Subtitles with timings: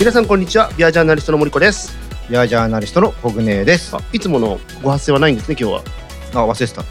[0.00, 1.94] 皆さんこんにちはビアジャーナリストの森子です
[2.30, 3.94] ビアジャーナリストのコグネです。
[3.94, 5.82] あいつものご発声はないんですね今日は
[6.32, 6.82] あ、忘れてた。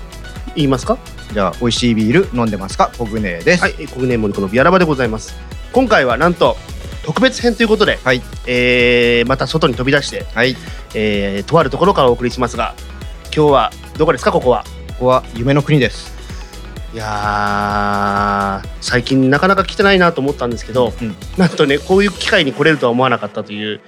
[0.55, 0.99] 言いますか？
[1.33, 2.91] じゃあ、美味しいビール飲んでますか？
[2.99, 3.63] コグネです。
[3.63, 5.35] はい、えーコグネー森子のビアラバでございます
[5.73, 6.55] 今回はなんと
[7.03, 8.21] 特別編ということで、はい。
[8.45, 10.55] えーまた外に飛び出して、はい。
[10.93, 12.75] えーとあるところからお送りしますが
[13.35, 14.63] 今日はどこですかここは？
[14.89, 16.18] ここは夢の国です。
[16.93, 21.15] いやー最近なかなか来てないなと思ったんですけど、うん。
[21.37, 23.81] なんとねこういう機会に来れるとは思わなかったという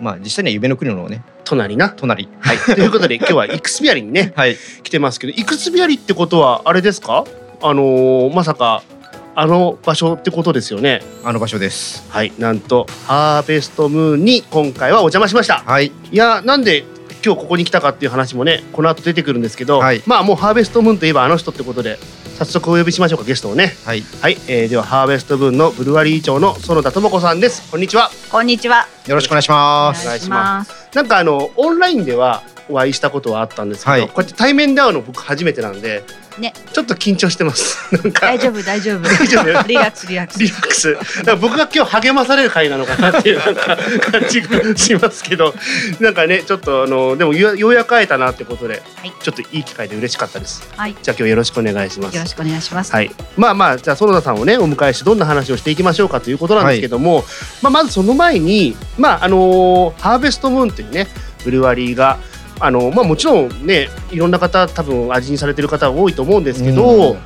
[0.00, 1.90] まあ、実際には夢の国のね、隣な？
[1.90, 2.28] 隣。
[2.38, 4.56] はい ということで今日はイクスビアリにねはい。
[4.84, 7.24] 来てますけどイクスビアリってことはあれですか？
[7.60, 8.82] あのーまさか
[9.34, 11.02] あの場所ってことですよね？
[11.24, 12.04] あの場所です。
[12.10, 15.86] はいなんとハーベストムーンに今回はお邪魔しましたはい。
[16.12, 16.84] いやなんで
[17.24, 21.98] 今日ここに来たかっていう話もねこの後出てくるんですけど、はいまあもうハーベストムーンといえばあの人ってことで
[22.38, 23.74] 早速お呼びしましょうかゲストをね。
[23.84, 24.02] はい。
[24.22, 27.68] はい、えーではハーベストムーンのブルワリー長の園田智子さんです。
[27.68, 28.10] こんにちは。
[28.30, 28.86] こんにちは。
[29.08, 30.06] よろしくお願いします。
[30.06, 30.88] お願いします。
[30.94, 34.06] なんかあのオンラインではお会いしたことはあったんですけど、はい。
[34.06, 36.04] こうやって対面で会うの僕初めてなんで、
[36.38, 36.52] ね。
[36.72, 37.78] ちょっと緊張してます。
[38.20, 39.02] 大丈夫大丈夫。
[39.02, 40.38] 大丈夫リラックスリラックス。
[40.40, 40.94] リラックス。
[40.94, 43.76] だから僕が今日励まされる回なのかなっていうなんか
[44.10, 45.54] 感じがしますけど。
[46.00, 49.12] なんかねちょっとあのでもよようやく会えたなってことで、はい。
[49.20, 50.68] ちょっといい機会で嬉しかったです。
[50.76, 50.96] はい。
[51.02, 52.14] じゃあ今日よろしくお願いします。
[52.14, 52.92] よろしくお願いします。
[52.92, 57.24] はい、まあまあじゃあ園田さんをねお迎えしてどんな話をしていきましょうかということなんですけども、
[57.62, 61.06] まあ、まずその前にまああのーハーベストムーンというね
[61.44, 62.18] ブルワリーが
[62.60, 67.18] あのまあもちろんねいろんな方多分味にされてる方多いと思うんですけど、うん。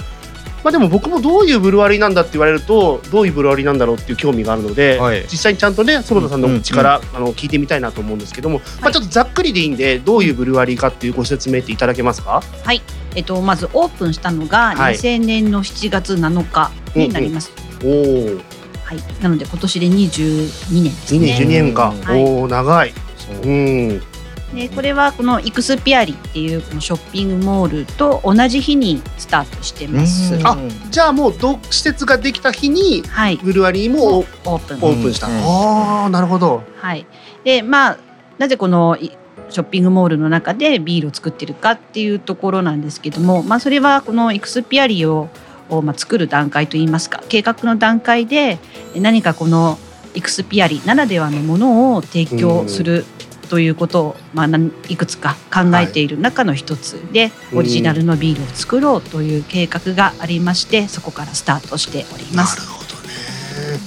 [0.63, 5.23] まあでも僕もどういうブルワリーなんだって言われるとどういうブルワリーなんだろうっていう興味があるので、はい。
[5.23, 12.43] 実際にちゃんとね園田さんの口から、あの聞いてみたいなと思うんですけども、まあちょっとざっくりでいいんでどういうブルワリーかっていうご説明っていただけますか？
[13.17, 14.95] えっとまずオープンしたのがはい。
[14.95, 17.51] 2000年の7月7日になります。
[17.83, 18.27] おお
[18.85, 18.99] はい。
[19.21, 21.27] なので今年で22年です2ね。
[21.27, 22.95] 年12年か、はいおお長い。
[23.19, 23.51] そう。
[23.51, 24.03] うん
[24.55, 30.39] でこれはこのイクスピアリっていうこのショッピングモールと同じ日にスタートしてます。
[30.45, 30.59] あ
[30.91, 33.39] じゃあもうど施設ができた日にはい。
[33.43, 34.79] ブルワリーもオオープン。
[34.79, 37.07] ープンした、うんああなるほどはい。
[37.45, 37.99] でまあ
[38.39, 39.13] なぜこのい
[39.49, 45.29] ショッピングモールの中でビールを作ってるかっていうところなんですけども、まあ、それはこのイクスピアリを
[45.69, 48.59] をまあ作る段階といいますか計画の段階で
[48.97, 49.79] 何かこの
[50.15, 53.05] イクスピアリならではのものを提供する
[53.53, 54.47] ということを、まあ、
[54.89, 57.59] いくつか考えている中の一つで、うん。
[57.59, 62.59] オリジナルのビールを作ろうという計画がありましてそこからスタートしております。
[62.59, 63.79] なるほどね。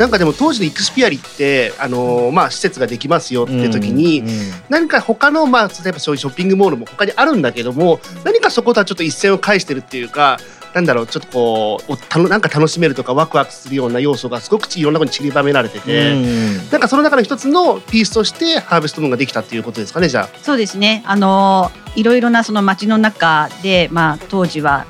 [0.00, 4.28] なんかでも当時のイクスピアリってあのーまあ施設ができますよって時に、うん
[4.68, 10.40] 何か他のまあ例えばそういうショッピングモールも他にあるんだけども何かそことはちょっと一線を返してるっていうか
[10.74, 21.02] なんだろうちょっとこうおたのなんか楽しめるとかワクワクするような要素がすごくいろんなところに散りばめられてて、うんなんかその中の一つのピースとしてハーベストムーンができたっていうことですかねじゃそうですね。
[21.06, 24.86] あのいろいろなその街の中で、まあ当時は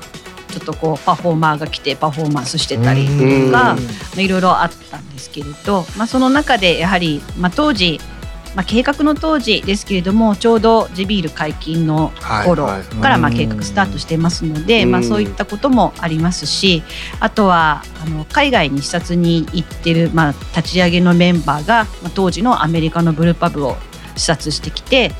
[0.49, 3.77] ちょっとこうパフォーマーが来てパフォーマンスしてたりとうんか、ま
[4.17, 7.99] あいろいろあったんですけれど、まあその中でやはりまあ当時。
[8.55, 12.43] まあ、計画の当時ですけれどもちょうど地ビール解禁のあ。
[12.45, 14.91] 頃はいからまあ計画スタートしてますので、うん。
[14.91, 16.83] まあ、そういったこともありますし
[17.19, 23.75] あとはあの海外に視察に行ってる、まあ、立ち上げのメンバーが、まあ、当時のアメリカのブルーパブを
[24.15, 25.11] 視察してきて、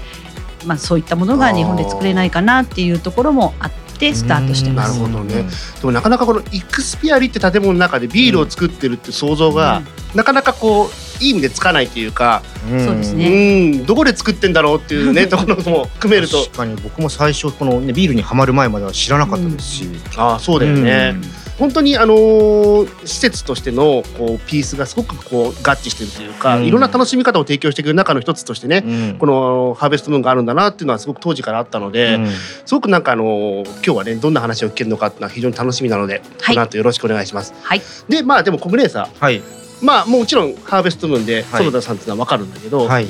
[0.66, 5.00] まあ、そういったものが日本で作れないかなっていうところもあってスタートしてなます。
[5.00, 5.44] るほどね。
[5.79, 9.81] でもなかなかこのイクスピアリって建物の中でビールを作ってるって想像が、
[10.13, 16.44] なかなかこういい意味でつかないっていうか、んそうですうねん、どこで作ってんだろうっていうね ところも含めると。
[16.44, 21.24] 確かに僕も最初このねビールにはまる前までは知らなかったですし、ああそうだよね、うん。
[21.58, 26.66] 本当にあのー施設としてのこうピースがすごくこう合致してるというか、うん。
[26.66, 29.16] いろんな楽しみ方を提供してくれる中の一つとしてね、うん。
[29.20, 32.28] このハーベストムーンがあるんだなっていうのはすごく当時からあったので、うん。
[32.66, 36.56] すごくなんかあのー今日はねどんな話を聞けるのかっていうのは非常に楽しみなので、はい。
[36.56, 37.53] この後よろしくお願いします。
[37.62, 37.82] はい。
[38.09, 39.35] でまあでもコグネーサはい。
[39.38, 41.64] ーまあもちろんハーベストムーンではい。
[41.64, 43.08] 園田さんっていうのは分かるんだけど、はい。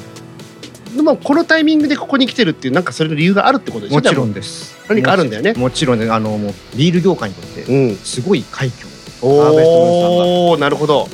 [0.96, 3.96] でもこのタイミングでここに来てるっていうなんかそれの理由があるってことでしょ？
[3.96, 5.54] もちろんでです何かあるんだよね？
[5.54, 7.96] もちろんねあのもうビール業界にとってうん。
[7.96, 8.88] すごい快挙。
[8.88, 10.26] ハーベストムーンさんが。
[10.26, 11.08] おおなるほど。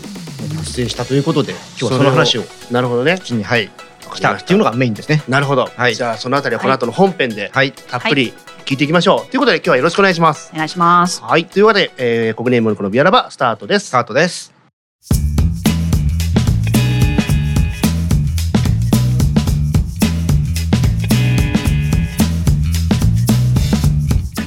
[0.57, 2.43] 達成したということで今日はその話を。
[2.71, 3.17] なるほどね。
[3.19, 3.69] 口にはい。
[4.13, 5.23] 来たっていうのがメインですね。
[5.29, 5.95] なるほど、はい。
[5.95, 7.71] じゃあそのあたりはこの後の本編ではい。
[7.71, 8.33] たっぷり
[8.65, 10.51] 聞いていきましょう、ということで今日はよろしくお願いします。
[10.53, 11.21] お願いします。
[11.23, 11.45] はい。
[11.45, 13.87] というわけで、えー、国ネームのこのビアラバスタートです。
[13.87, 14.53] スタートです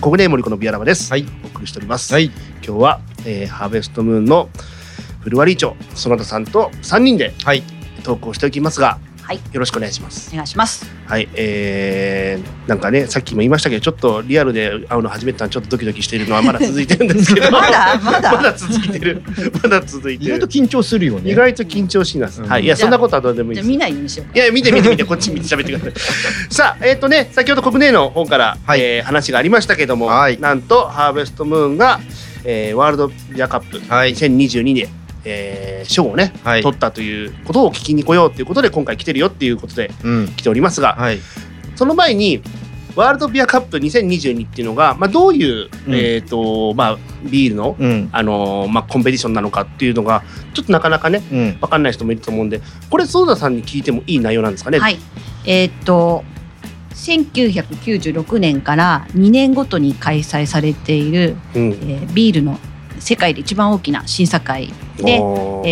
[0.04, 1.24] 国ネームのビアラバです、はい。
[1.44, 2.26] お送りしております、はい。
[2.26, 4.50] 今日は、えー、ハーベストムーンの
[5.20, 7.62] フルワリー長園田さんと3人ではい。
[8.02, 9.36] トークをしておきますが、はい。
[9.36, 10.30] よろしくお願いします。
[10.32, 10.86] お願いします。
[11.06, 17.50] はい、えー、なんかねさっきも言いましたけどちょっとリアルで会うの初めてたのちょっとドキドキしているのはまだ続いてるんですけど。
[17.50, 18.32] ま だまだ。
[18.36, 19.22] まだ続いてる。
[19.62, 20.30] まだ続いてる。
[20.30, 21.30] 意外と緊張するよね。
[21.30, 22.48] 意外と緊張します、うん。
[22.48, 22.64] はい。
[22.64, 23.66] いやそんなことはどうでもいいです。
[23.66, 24.38] じゃあ見ないようにしようか。
[24.38, 25.92] いや見て見て見てこっち見て喋ってください。
[26.50, 28.80] さあえっ、とね先ほど国内の方から、はい。
[28.80, 30.38] えー話がありましたけども、はい。
[30.38, 32.00] なんとハーベストムーンが、
[32.44, 34.14] えーワールドビアカップはい。
[34.14, 34.88] 2022で、
[35.24, 40.28] えー賞をね、はい取ったということを聞きに来ようということで今回来てるよっていうことでうん。
[40.28, 41.18] 来ておりますが、はい。
[41.76, 42.42] その前に
[42.96, 48.08] ワールドビアカップ2022っていうのが、まあ、どういう、うんえっ、とまあビールの、うん。
[48.12, 50.22] あのーまあ、コンペティションなのかっていうのが
[50.54, 51.52] ちょっとなかなかねうん。
[51.60, 54.78] 分かんない人もいると思うんでこれ園田さんに聞いてもいい内容なんですかね？
[54.78, 54.98] はい。
[55.44, 56.24] えーっと
[56.94, 62.58] 1996年から2年ごとに開催されている、うんえービールの
[63.04, 65.18] 世界で一番大きな審査会で、え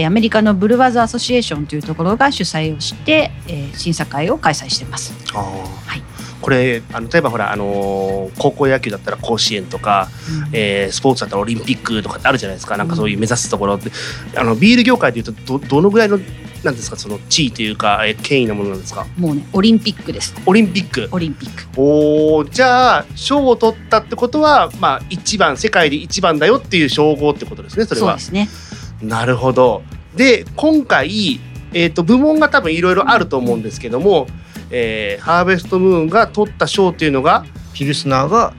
[0.05, 5.15] ーアメリカのブルワーズ・アソシエーションというところが主催をして、えー審査会を開催してます。
[5.35, 6.03] はい。
[6.43, 10.09] これあの例えばほら、あのー高校野球だったら甲子園とか、
[10.53, 12.77] えースポーツだったらオリンピックとかってあるじゃないですか。
[12.77, 13.91] なんかそういう目指すところって、
[14.37, 16.19] あのビール業界でいうとどどのぐらいの
[16.63, 19.07] なんですかその地位というか、えー権威なものなんですか？
[19.19, 20.35] もうねオリンピックです。
[20.47, 21.81] オリンピックオリンピック。
[21.81, 29.07] おーじゃあ賞を取ったってことはまあ一番世界で一番だよっていう称号ってことですねそれはそうですね。
[29.07, 29.83] なるほど
[30.15, 31.41] で今回、
[31.73, 34.29] えー、と部門が多分いろいろあると思うんですけども、
[34.71, 38.55] えーハーベストムーンが取った賞っていうのがピルスナーが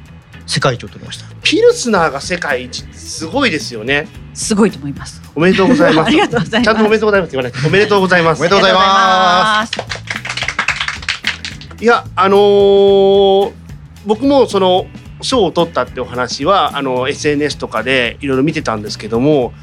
[0.45, 1.25] 世界一を取りました。
[1.41, 5.21] ピルスナーが世界一すごいですよねすごいと思います。
[5.35, 6.65] おめでとうございま あすりがとうございます。
[6.65, 9.73] ちゃんとおめでとうございますって言わないとおめでとうございますおめでとうございます
[11.81, 13.51] いやあのー
[14.05, 14.85] 僕もその
[15.21, 19.53] 賞を取ったってお話はあの SNS とかでいろいろ見てたんですけども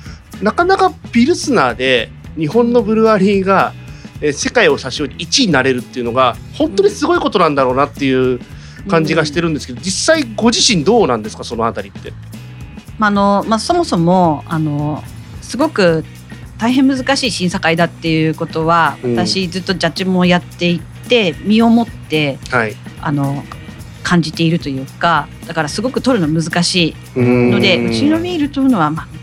[0.41, 3.75] なかなかピルスナーで日本のブルワリーが
[4.23, 8.41] えー世界を差し置いて1位になれるっていうのが本当にすごいことなんだろうなっていう
[8.89, 11.45] 感じがしてるんですけど、実際ご自身どうなんですか？
[11.45, 12.15] そのあたりって。
[13.01, 15.03] まああのまあそもそもあの
[15.41, 16.05] すごく
[16.59, 19.17] 大変難しい審査会だっていうことは、うん。
[19.17, 23.43] 私ずっとジャッジもやっていて身をもってはい、あの
[24.03, 29.20] 感じているというかだからすごく取るの難しいののでうちのビール取るのはまあ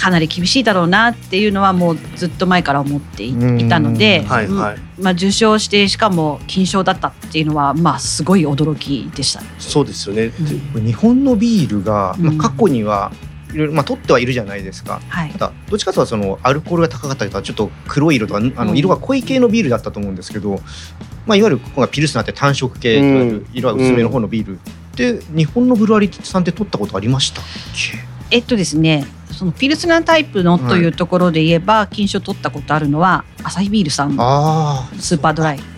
[0.00, 9.42] かなり厳しいだろうなっていうのはもうずっと前から思っていたので、はいはい、まあ、受賞してしかも金賞だったっていうのはまあすごい驚きでした。
[9.58, 10.32] そうですよね。
[10.74, 10.86] うん。
[10.86, 12.36] 日本のビールが、うん。
[12.38, 13.12] まあ、過去には
[13.52, 15.02] いろいろまあ取ってはいるじゃないですか。
[15.06, 15.30] はい。
[15.32, 18.68] ただどっちかというとそのアルコールが高かったりとかちょっと黒い色とかあうん。
[18.68, 20.60] の色が濃い系のビールだったと思うんですけど、
[21.26, 22.98] まあ、いわゆるここがピルスナーって単色系
[23.52, 24.58] 色は薄めの方のビール、
[24.96, 27.44] で日本のブルワリーさんって取ったことありましたっ
[27.74, 27.98] け？
[28.30, 29.04] えっとですね
[29.40, 35.68] そのピルスナータイプのというところで言えば、金賞取ったことあるのはアサヒビールさんのあスーパードライです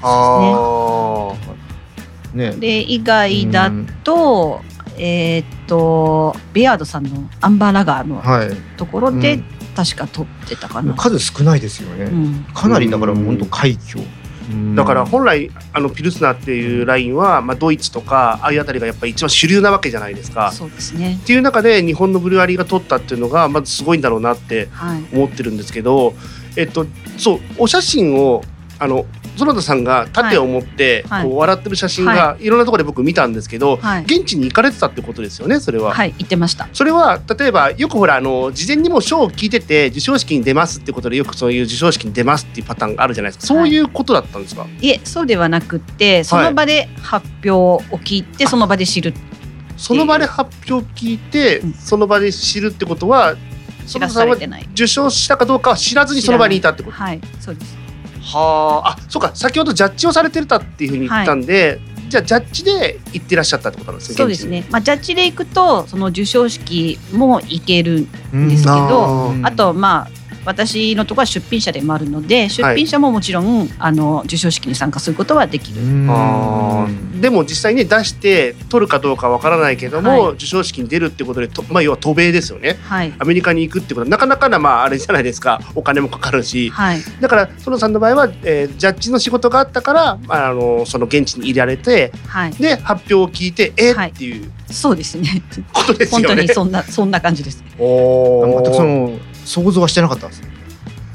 [2.35, 2.51] ね。
[2.51, 2.57] ね。
[2.57, 3.71] で以外だ
[4.03, 4.63] と,、
[4.99, 8.51] えーっとベアードさんのアンバーラガーのはい。
[8.77, 9.45] ところで、うん。
[9.77, 10.95] 確か取ってたかな。
[10.95, 12.45] 数少ないですよね、うん。
[12.53, 14.07] かなりだから本当快挙、ー
[14.75, 20.53] だから本来あのピルスナーっていうラインは、まあ、ドイツとかああいうあたりがやっぱり一番主流なわけじゃないですか。
[20.53, 21.19] そうですね。
[21.23, 25.05] っていう中で日本のブルワリーが取ったっていうのがまずすごいんだろうなってはい。
[25.13, 26.15] 思ってるんですけど、
[26.57, 26.87] えっと、
[27.19, 28.43] そうお写真を
[28.79, 34.03] あの園田さんが盾を持って、はいこう笑ってる写真がいろんなところで僕見たんですけど、はい。
[34.05, 35.95] 現地に行かれてたってことですよねそれは。
[35.95, 36.69] はい、言ってました。
[36.73, 49.15] それは例えばよくほらあの事前にも賞を聞いてて授賞式に出ますってことでよくそういう授賞式に出ますっていうパターンがあるじゃないですかそういうことだったんですか、いえ、そうではなくって、その場で発表を聞いて、その場で知る。
[49.77, 53.37] その場で発表を聞いて、うんその場で知るってことは
[53.87, 54.69] 知らされてない。
[54.73, 56.97] 受賞したかどうかは知らずにその場にいたってこと？
[56.97, 57.82] はい、そうです。
[58.23, 64.65] はああそうか先ほどジャッジをされてたっていうふうに言ったんで、じゃあジャッジで行ってらっしゃったってことなんですねそうですね。
[64.71, 75.81] まあ、ジャッジで行くと、その授賞式も行けるうんですけどあとまあ私のところは出品者でもあるので出品者ももちろん、あの授賞式に参加することはできる。
[77.21, 80.33] でも実際に出して取るかどうかわからないけども、はい。
[80.33, 82.79] 授賞式に出るってことでと、まあ、要は渡米ですよね。
[82.83, 83.13] はい。
[83.19, 84.05] アメリカに行くってこと。
[84.05, 85.61] はなかなかなまああれじゃないですか。
[85.75, 86.71] お金もかかるし。
[86.71, 86.99] はい。
[87.21, 92.53] だから園さんの場合は、えージャッジの仕事があったから、まあ、あのその現地に入れられてはい。
[92.53, 93.93] で発表を聞いてえ？
[93.93, 94.11] はい。
[94.11, 94.51] っていう。
[94.71, 95.43] そうですね。
[95.73, 96.43] ことです本当よね。
[96.43, 97.63] にそんなそんな感じです。
[97.79, 98.63] おー。
[98.63, 99.13] 全くその
[99.45, 100.43] 想像はしてなかったです。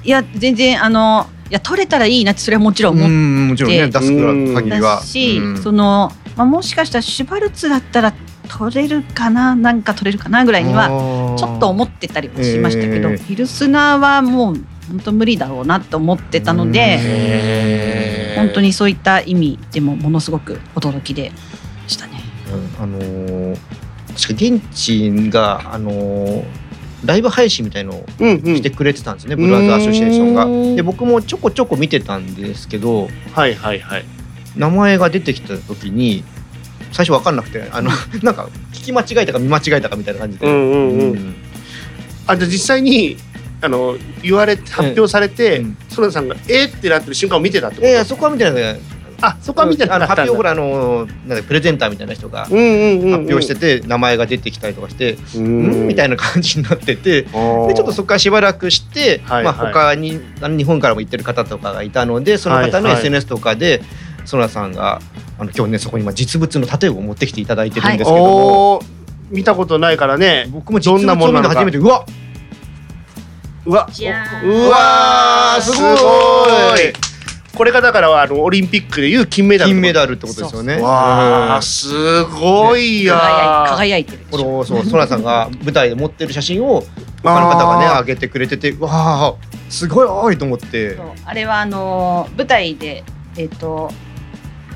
[0.04, 4.12] いや全然あのいや取れたらいいなってそれはもちろん思っうんもちろんねで出す
[4.54, 4.98] 限りは。
[5.00, 5.06] た。
[5.06, 5.58] し、うん。
[5.62, 8.14] そのまあもしかしたらシュバルツだったら
[8.50, 14.56] 取れるかななんか取れるかなぐらいにははちょっと思ってたりはしましたけど、えーフィルスナーはもう
[14.90, 16.72] 本当無理だろうなと思ってたのうん。
[16.72, 21.32] で本当にそういった意味でもものすごく驚きで
[21.88, 22.22] したね。
[22.78, 22.84] うん。
[22.84, 23.58] あのー
[24.08, 26.44] 確か現地があのー
[27.06, 28.56] ライブ配信みたいのをうんうん。
[28.58, 30.46] してくれてたんですね、ブラザーアソシエーションが。
[30.46, 30.76] うん。
[30.76, 34.06] で僕もちょこちょこ見てたんですけどはいはいはい。
[34.56, 36.24] 名前が出てきた時に
[36.92, 37.92] 最初分かんなくてあの
[38.24, 40.48] なんか聞き間違えたか見間違えたかみたいな感じで。
[40.48, 41.00] うんうんうん。
[41.12, 41.36] うん。
[42.26, 43.18] あじゃあ実際に
[43.62, 45.78] あの言われて発表されてうん。
[45.90, 47.88] 園田さんがえーってなってる瞬間を見てたってこと？
[47.88, 48.54] いやいやそこは見てない。
[48.56, 48.80] ね
[49.22, 63.82] あそこは見てなあのかった発表ほらあのなんだプレゼンターみたいな人が発表してて名前が出てきたりとかして、ううんみたいなな感じになっててででちょっとそこからしばらくして、はいまあ、はい他にあの日本からも行ってる方とかがいたのでその方の SNS とかで
[64.26, 65.02] 園田さんが
[65.40, 68.82] あの今日ねそこにまあ実物の盾を持ってきていただいてるんですけども、
[69.30, 70.48] 見たことないからね。
[70.52, 72.06] 僕も実物を見ての初めてうわ。
[73.66, 73.88] うわ。
[73.88, 75.62] うわー。
[75.62, 75.88] すご
[76.76, 77.07] い
[77.58, 80.80] これがだからあのオリンピックでいう金メダル金メルダルってことですよね。
[80.80, 81.64] わあうん。
[81.64, 83.68] すごいや輝いー。
[83.70, 86.84] 輝いてるこのそうソラさんが舞台で持ってる写真を
[87.24, 89.36] 他の方がね上げてくれててわあ
[89.70, 91.00] すごい多いと思って。
[91.26, 93.04] あれはあの舞台で
[93.36, 93.92] えっ、と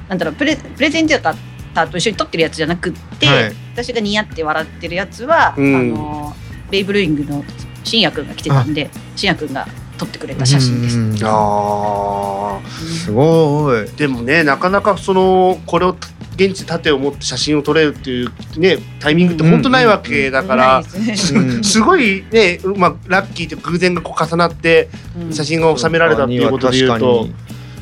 [0.10, 3.54] なんだろうプレプレゼンテーターと一緒に撮ってるやつじゃなくって、はい。
[3.74, 5.76] 私が似合って笑ってるやつは、うん。
[5.76, 6.36] あの
[6.72, 7.44] ベイブルーイングの
[7.84, 9.68] 信也くんが来てたんで信也くんが
[10.02, 10.98] 撮ってくれた写真です。
[10.98, 11.16] うん。
[11.24, 13.88] あーすごい。
[13.98, 15.96] でもねなかなかそのこれを
[16.36, 20.98] 現地で盾を持って写真を撮れるっていうねタイミングって本当ないわけだから、す
[21.34, 21.40] ね。
[21.40, 24.90] うん すごいね、まあ、ラッキーって偶然がこう重なって
[25.20, 25.34] うん。
[25.34, 26.94] 写真が収められたっていうことでいうと。
[26.94, 27.34] 確かに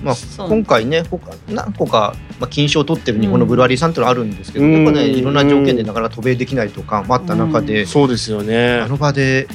[0.01, 4.73] まあ、今回ね他何個か、まあ、金賞を取ってる日本のブルワリーさんっていうのはあるんですけど、うん。
[4.73, 8.79] やっぱねいろんな条件でなかなか渡米できないとかもあった中で、そうですよね。
[8.79, 9.47] あの場で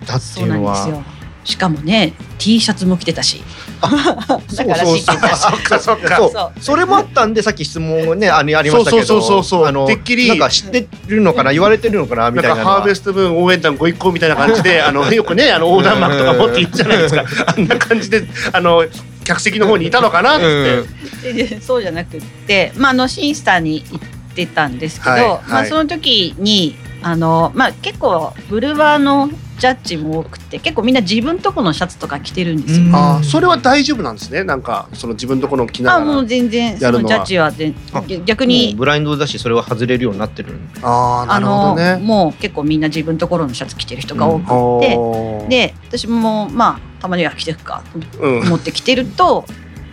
[0.00, 1.19] 行ったってそいううのはなんですよ。
[1.50, 3.42] しかもね T シャツも着てたし。
[3.80, 5.40] だから知ってたし。
[5.40, 6.16] そっかそっか。
[6.16, 6.30] そう。
[6.30, 6.60] そう。
[6.60, 9.06] それもあったんでさっき質問ねありありましたけど。
[9.06, 9.66] そうそうそうそう。
[9.66, 10.28] あのてっきり。
[10.28, 11.52] なんか知ってるのかな？
[11.52, 12.30] 言われてるのかな？
[12.30, 17.24] みなんかたいなハーベストブーン応援団ご一行みたいな感じで あのよくねあの横断幕とか持っていくじゃないですか。
[17.56, 18.84] あんな感じであの
[19.24, 21.36] 客席の方にいたのかなって、うん。
[21.36, 25.22] でそうじゃなくって、まあ、あのシンスターに行ってたんですけど、はい。
[25.22, 25.28] はい。
[25.48, 29.30] まあ、その時にあの、まあ、結構ブルワーの
[29.60, 32.86] ジャッジも多くて結構みんな自分とこのシャツとか着てるんですよ。
[32.86, 32.96] うん。
[32.96, 34.42] あーそれは大丈夫なんですね？
[34.42, 36.92] なんかその自分のところの着なあがらもう全然やるのは。
[36.92, 41.98] そのジャッジは全あ逆にブラインドだしそれは外れるようになってるあーなるほどね。
[42.02, 44.50] もう結構みんな自分ところのシャツ着てる人が多くて、
[44.96, 45.48] おー。
[45.48, 49.44] で私もまあたまには着てくかとうん思って着てると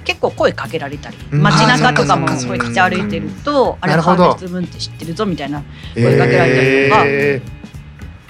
[0.06, 1.42] 街構声かけられたりうん。
[1.42, 4.24] 街中とかもあーそっかそっかすごい着て歩いてると「あれなるほど。
[4.24, 5.62] ハーベストブーンって知ってるぞ」みたいな
[5.94, 7.42] 声かけられたりとかへ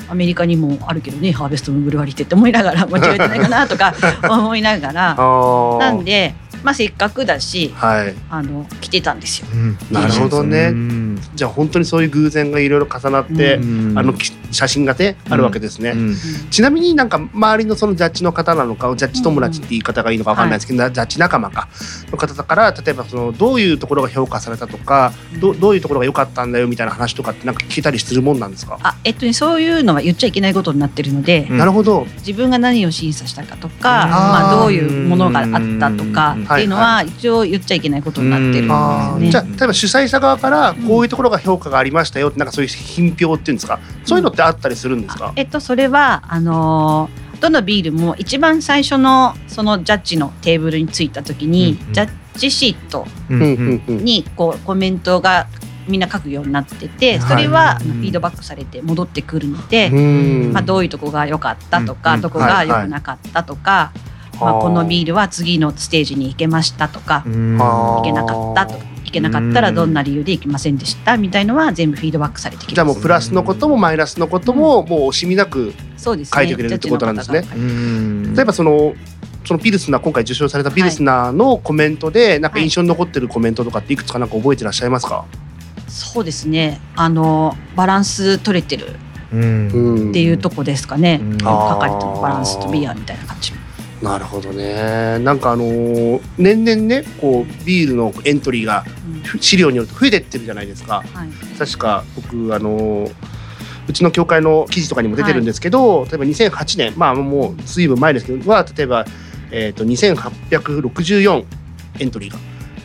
[0.10, 3.94] アメリカにもあるけどねハーベストブーンブルワリーってって思いながら 間違えてないかなとか
[4.30, 4.94] 思いながー。
[4.94, 5.16] ら
[5.80, 6.34] なんで、
[6.64, 8.14] まあ、せっかくだしはい。
[8.30, 9.48] あの着てたんですよ。
[9.92, 10.68] なるほどね。
[10.68, 13.98] うんじゃあ本当にそういう偶然がいろいろ重なって、うん。
[13.98, 16.16] あのき写真がねあるわけですね、うん。
[16.50, 21.68] ちなみになんか周りのそのジャッジの方なのかジャッジ友達って言い方がいいのかわかんないですけど、ジャッジ仲間か
[22.12, 31.58] の方だから例えばそのどういうところが評価されたとかどどういうところが良かったんだよみたいな話とかってなんか聞けたりするもんなんですか、あえっとね、そういうのは言っちゃいけないことになってるので、うん。
[31.58, 34.12] なるほど自分が何を審査したかとか、うん。
[34.12, 35.46] まあ、どういうものがあっ
[35.80, 38.68] たとかうんっていうのは一応言っちゃいけないことになってるんです
[39.26, 39.32] ね。
[39.32, 43.80] じゃあ例えば主催者側からこういうところが評価がありましたよってなんかそういう品評っていうんですか？
[44.06, 51.94] そういうのってあったりするんですか、えっとそれはあのーどのビールも一番最初のそのジャッジのテーブルに着いた時に、うんうん。
[51.94, 53.06] ジャッジシート
[53.88, 55.46] にこうコメントが
[55.88, 60.00] みんな書くようになっててそれはあのフィードバックされて戻ってくるので、う
[60.50, 60.52] ん。
[60.52, 63.92] まあ、どういうとこが良かったとか、うんどこが良くなかったとか、
[64.42, 67.60] まあ、このビールは次のステージに行けましたとか、うん。
[67.60, 72.76] 行けなかったと行けなかったらどんな理由で行けませんでしたみたいのは全部フィードバックされてきます。
[72.76, 76.36] じゃあもうプラスのこともマイナスのことももう惜しみなくそうですね。
[76.36, 77.42] 書いてくれるってことなんですね。
[77.42, 77.82] ジャッジの方が。
[77.82, 78.36] うん。
[78.36, 78.94] 例えばその
[79.46, 85.24] そのピルスナー今回受賞されたピルスナーのコメントでなんか印象に残ってるコメントとかっていくつかなんか覚えてらっしゃいますか、
[85.88, 86.82] そうですね。
[86.98, 88.88] あのバランス取れてる
[89.32, 90.10] うん。
[90.10, 91.38] っていうとこですかね、うん。
[91.38, 93.54] 係とのバランスとビアみたいな感じ
[94.02, 95.20] なるほどね。
[95.20, 98.86] なんかあのー年々ねこうビールのエントリーが
[99.34, 99.40] うん。
[99.42, 101.04] 資料によると増えてってるじゃないですか。
[101.14, 101.30] はい。
[101.58, 103.14] 確か僕あのー
[103.88, 109.06] うちの協会の記事とかにも出てるんですけど、例えば2008年まあもう随分前ですけどは例えば、
[109.50, 111.46] えー、と2864
[112.00, 112.38] エントリーが。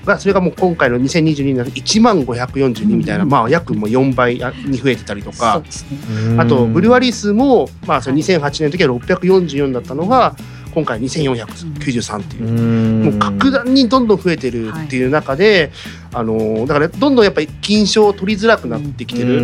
[0.05, 3.31] がそれがもう今回の2022年の1万542みたいな、うん。
[3.31, 6.39] まあ約もう4倍に増えてたりとそかね。
[6.39, 10.37] あとブルワリー数も、まあ、その2008年の時は644だったのが
[10.75, 13.03] 今回2493っていう。
[13.03, 15.73] ももう格段にどんどん増えてるっていう中で、
[16.13, 19.35] あのだからどんどんやっぱり金賞を取りづらくなってきてる、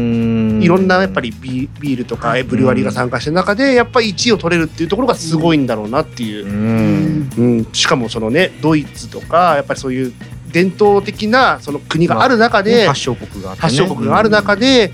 [0.63, 7.31] いろんなやっぱりビビールとかブルワリーが参加してる中でやっぱり1位を取れるっていうところがすごいんだろうなっていう、うん。
[7.37, 10.13] うん、しかもそのねドイツとかやっぱりそういう
[10.53, 13.63] 伝統的なその国がある中で、発祥国があってね。
[13.63, 14.93] 発祥国がある中で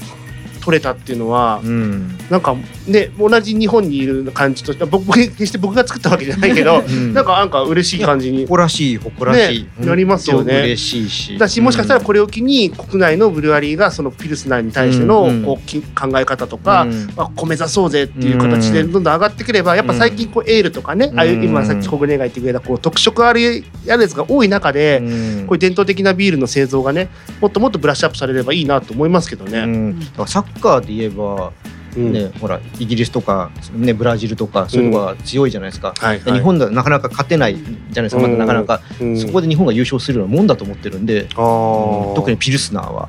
[0.64, 2.16] 取れたっていうのは、うん。
[2.30, 2.56] なんか
[2.86, 7.12] ね同じ日本にいる感じとして僕決して僕が作ったわけじゃないけど、うん。
[7.14, 10.60] なんかなんか嬉しい感じに誇らしい誇らしい、ねなりますよね。
[10.60, 11.38] 嬉しいし。
[11.38, 15.42] だしもしかしたらこれを機に国内のブルワリーがそのピルスナーに対してのうん。
[15.42, 17.10] こうき考え方とか、うん。
[17.14, 25.46] まあ、こう目指そうぜっていう形でどんどん上がってくればやっぱ最近こうエールとかね、うんああいう今さっき小舟が言ってくれたこう特色あるやつが多い中で、うん。
[25.46, 27.08] こういう伝統的なビールの製造がね
[27.40, 29.64] もっともっとブラッシュアップされればいいなと思いますけどうね。
[29.66, 29.98] ん。
[29.98, 31.52] だからサッカーで言えば、
[31.96, 32.12] うん。
[32.12, 35.94] ねほらイギリスとか、ね、ブラジルとかそういうのが強いじゃないですか、
[36.24, 39.16] 日本ではなかなか勝てないじゃないですか、まだなかなか、うん。
[39.16, 43.08] そこで日本が優勝するようなもんだと思ってるんで、特にピルスナーは。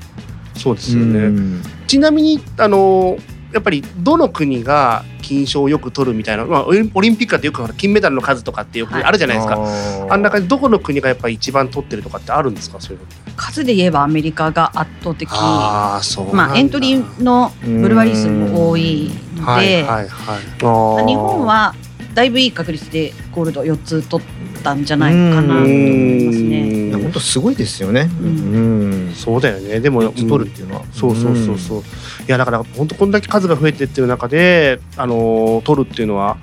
[0.56, 1.20] そうですよね。
[1.20, 1.64] うん。
[1.88, 3.18] ちなみにあの
[3.56, 9.04] やっぱりどの国が金賞をよく取るみたいな、まあ、オリンピックだってよくほら金メダルの数とかってよくはい。
[9.06, 12.82] あるじゃないですか、ああんな感じどこの国がやっぱり一番取ってるとかってあるんですか？
[12.82, 13.08] そういうの
[13.38, 21.74] 数で言えばアメリカが圧倒的ああそうまあエントリーのブルワリー数も多いので、はいはいはい日本は
[22.14, 24.28] だいぶいい確率でゴールド4つ取っ
[24.66, 26.88] たんじゃないかなと思いますね。
[26.90, 28.10] いや本当すごいですよね。
[28.20, 29.14] ううんん。
[29.14, 30.82] そうだよねでも取るっていうのは。
[30.92, 31.84] そうそうそうそう、い
[32.28, 36.38] やだから本当こんだけ数が増えてってる中であのー取るっていうのは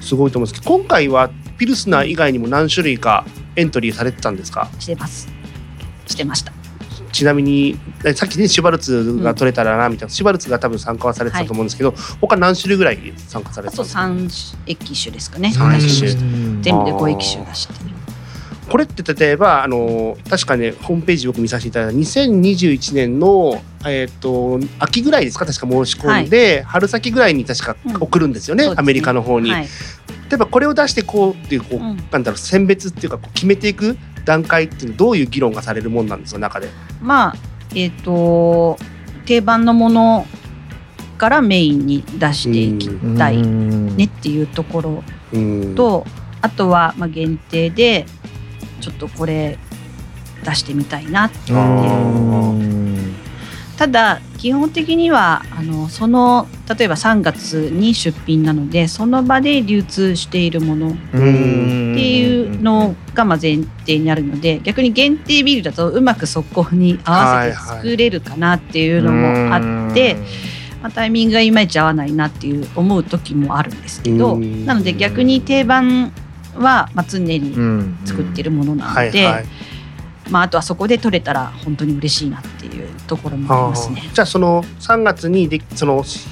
[0.00, 3.24] すごいと思うんですけど今回はピルスナー以外にも何種類か
[3.56, 4.68] エントリーされてたんですか？
[4.78, 5.28] してます。
[6.06, 6.52] してました。
[7.14, 15.52] ちなみにえさっきねシュバルツが取れたらなみたいな、シュバルツが多分参加はされてたと思うんですけど、他何種類ぐらい参加されあとてたんですか？3液種ですかね。
[15.52, 16.20] 三液種全
[16.60, 17.93] 部で5液種出してる。
[18.68, 29.50] これって例えばあの確かねホームページ僕見させていただいた2021年の、えー、と秋ぐらいですか確か申し込んで、春先ぐらいに確かうん送るんですよね、そうですねアメリカの方に。
[29.50, 29.62] はい。
[29.62, 29.68] 例
[30.34, 36.68] えばこれを出してこうっていうこう、うんなんだろう選別っていうかこう決めていく段階っていうのはどういう議論がされるもんなんですか中で。
[37.00, 37.34] まあ
[37.74, 38.78] えっ、と
[39.26, 40.26] 定番のもの
[41.18, 46.06] からメインに出していきたいねっていうところうんと、
[46.40, 48.06] あとはまあ限定で
[48.84, 49.58] ちょっとこれ
[50.44, 51.58] 出してみたいなっていう。
[51.58, 51.62] う
[52.52, 53.14] ん
[53.76, 56.46] ただ基本的にはあのその
[56.78, 70.16] 例えば3月に出品なのでその場で流通しているものっうんていうのがまあ前提にあるので逆に限定ビールだとうまくそこに合わせて作れるかなっていうのもあって、
[70.80, 74.64] まあ、タイミングがいまいち合わないなっていう思う時もあるんですけどうん。
[74.66, 76.12] なので逆に定番
[76.54, 79.44] はまあ常にうん作ってるものなはいので、はい
[80.30, 84.02] まあ、あとはそこで取れたら本当に嬉しいなっていうところもありますね。
[84.12, 86.26] じゃあその3月にでそのし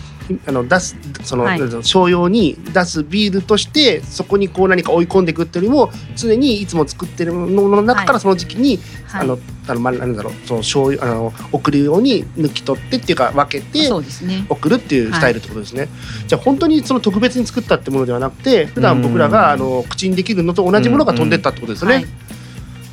[0.47, 1.61] あの出すその、はい。
[1.83, 8.21] 商用に出すビールとしてそこにこう何か追い込んでいくっていうよりも常にいつも作ってるものの中からはい。
[8.21, 9.21] その時期に、はい。
[9.23, 14.45] あのあのまあなんだろうその醤油あの送るように抜き取ってっていうか分けてそうですね。
[14.49, 15.89] 送るっていうスタイルってことですね。
[16.27, 22.07] じゃあ本当にその特別に作ったってものではなくて普段僕らがあの口にできるのと同じものが飛んでったってことですよね。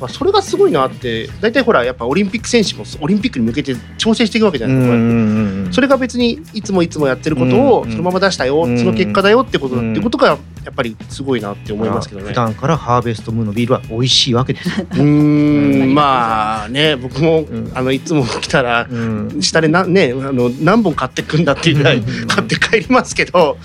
[0.00, 5.72] いまあ、それがすごいなって大体ほらやっぱオリンピック選手もオリンピックに向けて調整していくわけじゃないですか。
[5.74, 12.28] それが別にいつもいつもやってることをうんそのまま出したよ、うんその結果だよってことだ、うんってことがやっぱりすごいなって思いますけどね。
[12.28, 12.34] 普。
[12.34, 14.68] 段からハーベストムーンのビールは美味しいわけです。
[14.68, 15.94] うーん。
[15.94, 17.72] まあね僕も、ん。
[17.74, 19.38] あのいつも来たらうん。
[19.40, 22.26] 下でな、ね、あの何本買ってくんだっていうぐらいうん。
[22.28, 23.58] 買って帰りますけど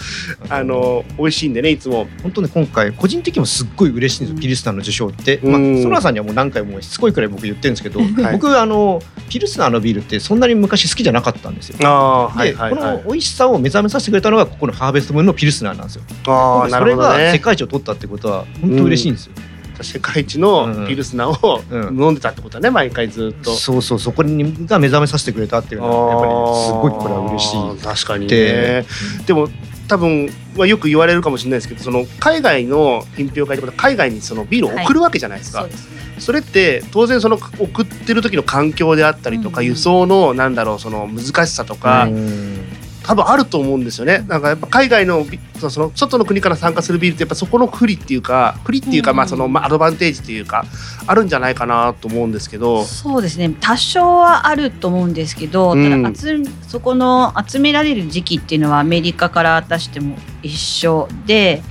[0.50, 2.08] あの美味しいんでねいつも。
[2.24, 11.78] 本当ね今回個人的にもすっごい嬉しいんですよ、うんピルスナーの受賞って、うんまあ、ソラさんにはもう何回もしつこいくらい僕言ってるんですけど、はい僕あのピルスナーのビールってそんなに昔好きじゃなかったんですよ。
[11.82, 16.04] あーはいで、はいはいこの美味しさを目覚めさせてくれたのがここのハーベストムーンのピルスナーなんですよ。
[16.28, 19.34] あそれが世界一を取ったってことは本当嬉しいんですよ。
[19.84, 22.02] 世界一のピルスナーをうん。
[22.02, 23.52] 飲んでたってことはね毎回ずっと。
[23.52, 27.84] そうそうそこにが目覚めさせてくれたっていうのはやっぱりすごいこれは嬉しい。
[27.84, 28.86] 確かにでね。
[29.26, 29.50] でも
[29.88, 35.90] 多分、まあ、よく言われるかもしれないですけどその海外の品評会とか海外にそのビールを送るわけじゃないですか、そうです。
[35.90, 39.68] ねそれって当然その送ってる時の環境であったりとか、うん。
[39.68, 42.65] 輸送のなんだろうその難しさとか、うん
[43.06, 44.26] 多分あると思うんですよね。
[44.28, 49.18] なんかやっぱ海外のビそその外の国から参加するビールってやっぱそこの不利っていうか不利っていうか、うん。
[49.18, 50.66] まあそのまあアドバンテージっていうか
[51.06, 52.84] あるんじゃないかなと思うんですけど。
[52.84, 53.54] そうですね。
[53.62, 56.04] 多少はあると思うんですけど、うん。
[56.04, 61.62] ただ集めそこの集められる時期っていうのはアメリカから出しても一緒で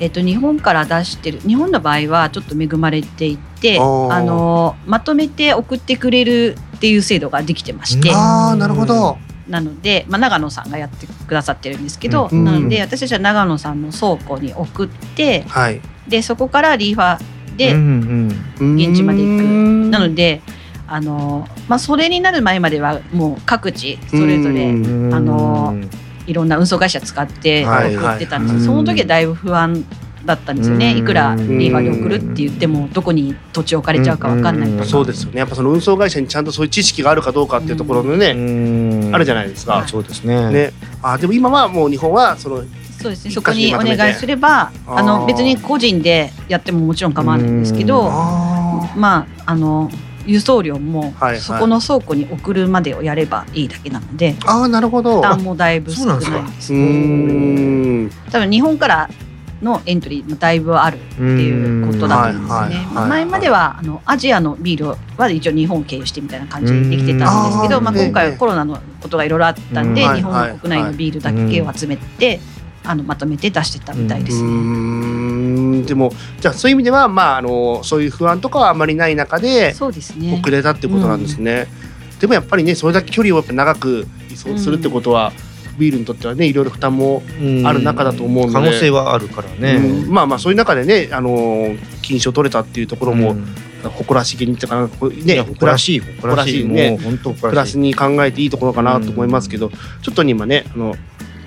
[0.00, 3.82] えっと日本から出してる日本の場合はちょっと恵まれていてあ
[4.22, 8.10] のまとめて送ってくれるっていう制度ができてまして。
[8.12, 9.18] ああなるほど。
[9.50, 12.44] なので、まあ、長野さんがやってくださってるんですけど、うん。
[12.44, 15.80] なので私たちは長野さんの倉庫に送ってはい。
[16.08, 17.18] でそこからリーファ
[17.56, 19.44] で、現地まで行く。
[19.44, 20.40] くなので
[20.86, 24.72] あの、まあ、それになる前まではもう各地それぞれあ
[25.20, 25.74] の
[26.26, 28.54] いろんな運送会社使ってはい送ってたんです。
[28.54, 29.84] はいけどその時はだいぶ不安
[30.24, 30.92] だったんですよね。
[30.92, 30.98] うん。
[30.98, 34.84] いくらリーファで送るって言ってもどこに土地置かれちゃうか分かんないとか。
[34.84, 35.38] そうですよね。
[35.38, 38.28] やっぱその運送会社にちゃんとそういう知識があるかどうかっていうところのね、
[39.12, 39.84] あるじゃないですか。
[39.86, 40.50] そうですね。
[40.50, 40.72] ね。
[41.02, 42.62] あでも今はもう日本はその
[43.00, 43.30] そうですね。
[43.30, 44.96] 一そこにお願いすればあー。
[44.96, 49.90] あの別に個人でやってももちろん構わないんですけどあまああの
[50.26, 51.40] 輸送料もはいはい。
[51.40, 54.36] そこの倉庫に送るまでをやればいいだけなので。
[54.44, 55.16] あーなるほど。
[55.16, 58.10] 負担もだいぶ少ないそうなんでうーん。
[58.30, 59.10] 多分日本から
[59.62, 62.86] のエントリーもだいぶあるっていうことだと思うんですね。
[63.08, 70.16] 前まではあのアジアのビールは一応日本を経由してみたいな感じでできてたんですけど、うんまあ、今回ええはコロナのことがいろいろあったんで、うん。
[70.16, 72.40] 日本の国内のビールだけを集めて、
[72.84, 75.82] あのまとめて出してたみたいでうすね。
[75.82, 80.38] でもじゃあそういう意味ではまああのそういう不安とかはあまりない中でそうですね。
[80.40, 81.66] 遅れたってことなんですね。
[82.20, 85.32] でもやっぱりねそれだけ距離をやっぱ長く移送するってことは、
[85.80, 87.22] ビールにとってはねいろいろ負担も、
[87.64, 88.52] ある中だと思うので。
[88.52, 89.76] 可能性はあるからね。
[89.76, 90.12] うん。
[90.12, 93.46] まあまあそういう中でねあの金賞取れたっていうところも、うん。
[93.82, 94.88] 誇らしげにってか
[95.24, 96.68] ねや誇らしい誇らしい。
[96.68, 96.98] ね
[97.40, 99.70] プラスに考えていいところかなと思いますけど、
[100.02, 100.94] ちょっとね今ねあの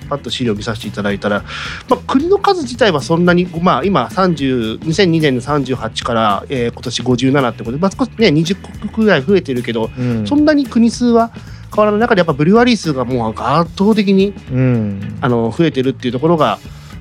[0.08, 1.42] パッと資料見させていただいたら、
[1.88, 10.26] まあ、国の数自体はそんなに、まあ、今30 2002年の38から、えー今年57ってことで、まあ、少しね20国ぐらい増えてるけど、うん。
[10.26, 11.32] そんなに国数は
[11.74, 16.58] 変わらない中でやっぱブリュワリー数がもう圧倒的にうんあの増えてるっていうところが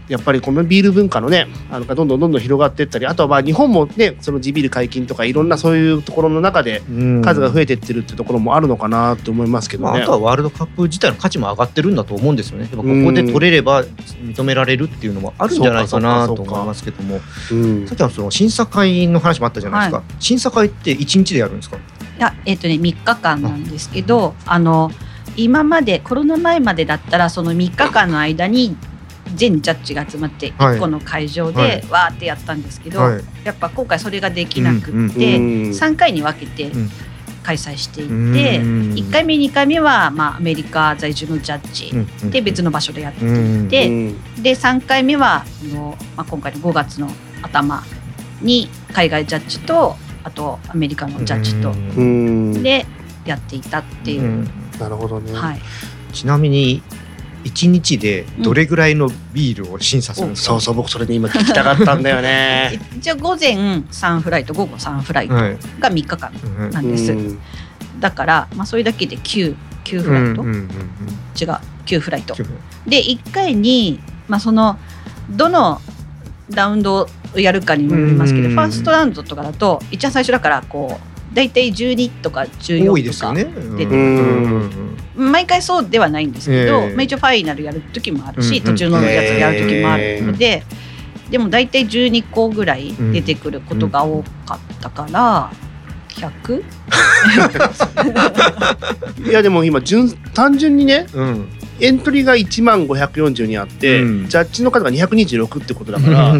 [0.10, 6.82] やっぱりこのビール文化のねあのがどんどんどんどん広がっていったりあとはまあ日本もねその地ビール解禁とかいろんなそういうところの中で
[7.24, 10.02] 数が増えていってるっていうところもあるのかなと思いますけどまあ、ね。
[10.04, 12.64] あとはワールドカップ自体の価値も上がってるんだと思うんですよね。
[12.64, 20.04] やっぱここで取れれば認められるっていうのもあるんじゃないかなと思いますけども、うんさっきのその審査会の話もあったじゃないですか。
[20.20, 21.78] 審査会って一日でやるんですか？
[22.17, 24.91] いやえっ、とね3日間なんですけどあの
[25.36, 28.78] 今までコロナ前までだったらその3日間の間に
[29.36, 30.78] 全ジャッジが集まってはい。
[30.78, 31.86] 1個の会場ではい。
[31.89, 33.23] わーってやったんですけど、はい。
[33.43, 35.43] やっぱ今回それができなくうんうんって、うん。
[35.69, 36.89] 3回に分けてうん。
[37.43, 38.93] 開催していて、うん。
[38.93, 41.73] 1回目2回目は、まあ、アメリカ在住のジャッ
[42.21, 44.43] ジで別の場所でやっていて、うんでうん。
[44.43, 47.10] で3回目はその、まあ、今回の5月の
[47.41, 47.84] 頭
[48.41, 51.72] に海外ジャッジとあとアメリカのジャッジと。
[51.72, 52.64] うん。
[52.64, 52.86] で
[53.26, 54.22] やっていたっていう。
[54.22, 54.50] うん。
[54.80, 55.34] なるほどね。
[55.34, 55.60] はい、
[56.14, 56.82] ちなみに
[57.44, 60.52] 一日でどれぐらいのビールを審査するんですか？
[60.54, 62.80] そうそう僕それで今聞きたかったんだよね。
[62.98, 65.58] 一応午前3フライト午後3フライトはい。
[65.80, 67.40] が3日間うんなんです、うん。
[68.00, 70.70] だから、まあ、それだけで 9, 9フライト、うんうんうん
[71.40, 72.36] 違う9フライト。
[72.38, 72.48] うん
[72.90, 74.78] で1回に、まあ、その
[75.30, 75.82] どの
[76.50, 78.56] ラウンドをやるかにもよりますけど、うん。
[78.56, 83.46] ファーストラウンドとかだと一番最初だからこう大体12とか14多いですとか、よね。
[83.78, 83.98] 出てくる。
[85.16, 85.32] うん。
[85.32, 86.94] 毎回そうではないんですけど、ええ。
[86.94, 90.64] まあ、一応ファイナルやる時もあるし、うん途中のやつやる時もあるので、
[91.30, 95.52] でも大体12個ぐらい出てくることが多かったから、
[96.10, 96.64] 100?
[99.30, 101.48] いやでも今純単純にねうん。
[101.80, 104.28] エントリーが1万542あって、うん。
[104.30, 106.36] ジャッジの数が226ってことだから、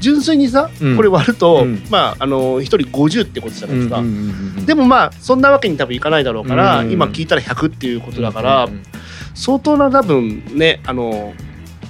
[0.00, 0.96] 純粋にさ、うん。
[0.96, 1.82] これ割ると、うん。
[1.90, 4.02] まああの1人50ってことじゃないですか。
[4.66, 6.92] でももまあそんなわけに多分いかないだろうから、うん。
[6.92, 8.68] 今聞いたら100っていうことだから、
[9.34, 11.34] 相当な多分ねあの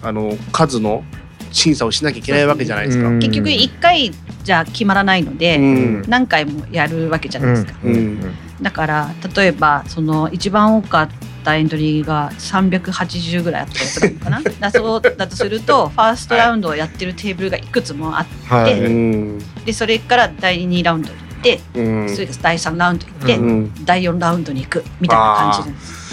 [0.03, 1.05] あの数の
[1.53, 3.09] 審査をしなきゃいけないわけじゃないですか。
[3.09, 3.19] うん。
[3.19, 6.03] 結局1回じゃ決まらないので、うん。
[6.09, 7.75] 何回もやるわけじゃないですか。
[7.85, 8.21] うん。
[8.61, 11.15] だから例えばその一番多かった
[11.55, 18.93] エントリーが380ぐらいあったやつなのかな だそうだとするとファーストラウンドをやってるテーブルがいくつもあっはでうい。
[18.93, 26.06] んてそれから第2ラウンド行ってうんそれから第3ラウンド行って、うん第4ラウンドに行くみたいな感じなんです。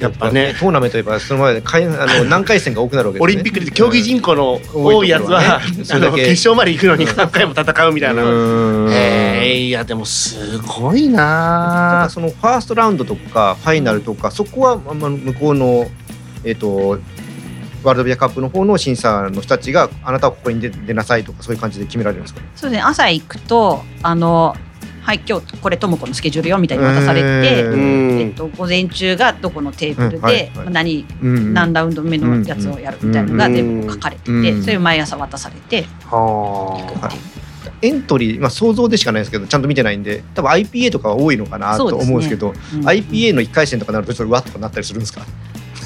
[0.00, 3.32] やっぱねトーナメントといえばその前でかいあの 何回戦が多くなるわけですね。
[3.32, 8.24] オリンピックで競技人口の多いやつは、多いところはねあの決勝まで行くのに何回も戦うみたいな。
[8.24, 15.86] うんえー、いやでもすごいたなだそのファーストラウンドとかファイナルとかそこはあま向こうの
[16.44, 16.98] えっ、と
[17.82, 22.40] ワールドビアカップの方の審査の人たちがあなたはここに出出なさいとかそういう感じで決められるんですか？
[22.56, 24.56] そうですね朝行くとあの
[25.02, 27.74] はい今日これともこのスケジュールよみたいに渡されて、う
[28.20, 35.86] えっと、午前中がどこのテーブルで、何うん何ラウンド目のやつをやるみたいなのがうん全部書かれてて、うんそれを毎朝渡されて
[37.82, 42.54] エントリー、まあ、想像でしかないですけどちゃんと見てないんで多分 IPA とかは多いのかなと思うんですけどうん。
[42.86, 45.22] IPA の1回戦とかなるとちょっとうわっとかなったりするんですか？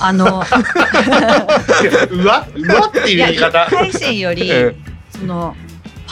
[0.01, 0.27] あの
[2.11, 2.49] うわ？
[2.57, 3.59] うわっていう言い方。
[3.67, 4.75] 1回戦より え
[5.11, 5.64] そのフ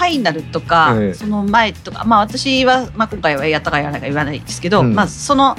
[0.03, 1.15] ァイナルとか、ええ。
[1.15, 4.95] その前とかまあ私は、まあ、今回はやったかやらないか言わないですけど、うん。
[4.95, 5.57] まあその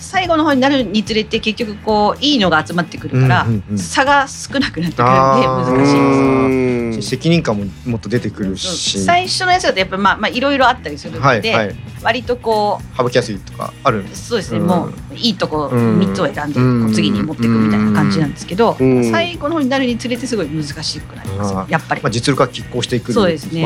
[0.00, 5.92] 最後の方になるにつれて結局こういいのが集まってくるから、差が少なくなってくるんで難しいです。
[5.92, 6.68] うん
[7.02, 9.04] 責任感ももっと出てくるし。
[9.04, 11.76] 最初のやつだとやっぱまあまあいろいろあったりするので、はいはい。
[12.02, 14.02] 割とこ省きやすいとかある。
[14.02, 14.66] んうですそうですね、うん。
[14.66, 19.10] もういいとこうん3つを選んで次に持っていくみたいな感じなんですけど、うん。
[19.10, 23.60] 最後の方になるにつれてすごい難しくなりますやっぱり、まあ、実力が拮抗していくそうですね。
[23.60, 23.62] い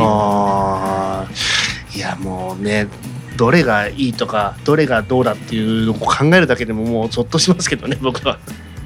[1.98, 2.88] やもうね
[3.36, 8.38] どれがいいとかどれがどうだっていうのを考えるだけでももうゾッとしますけどね 僕は。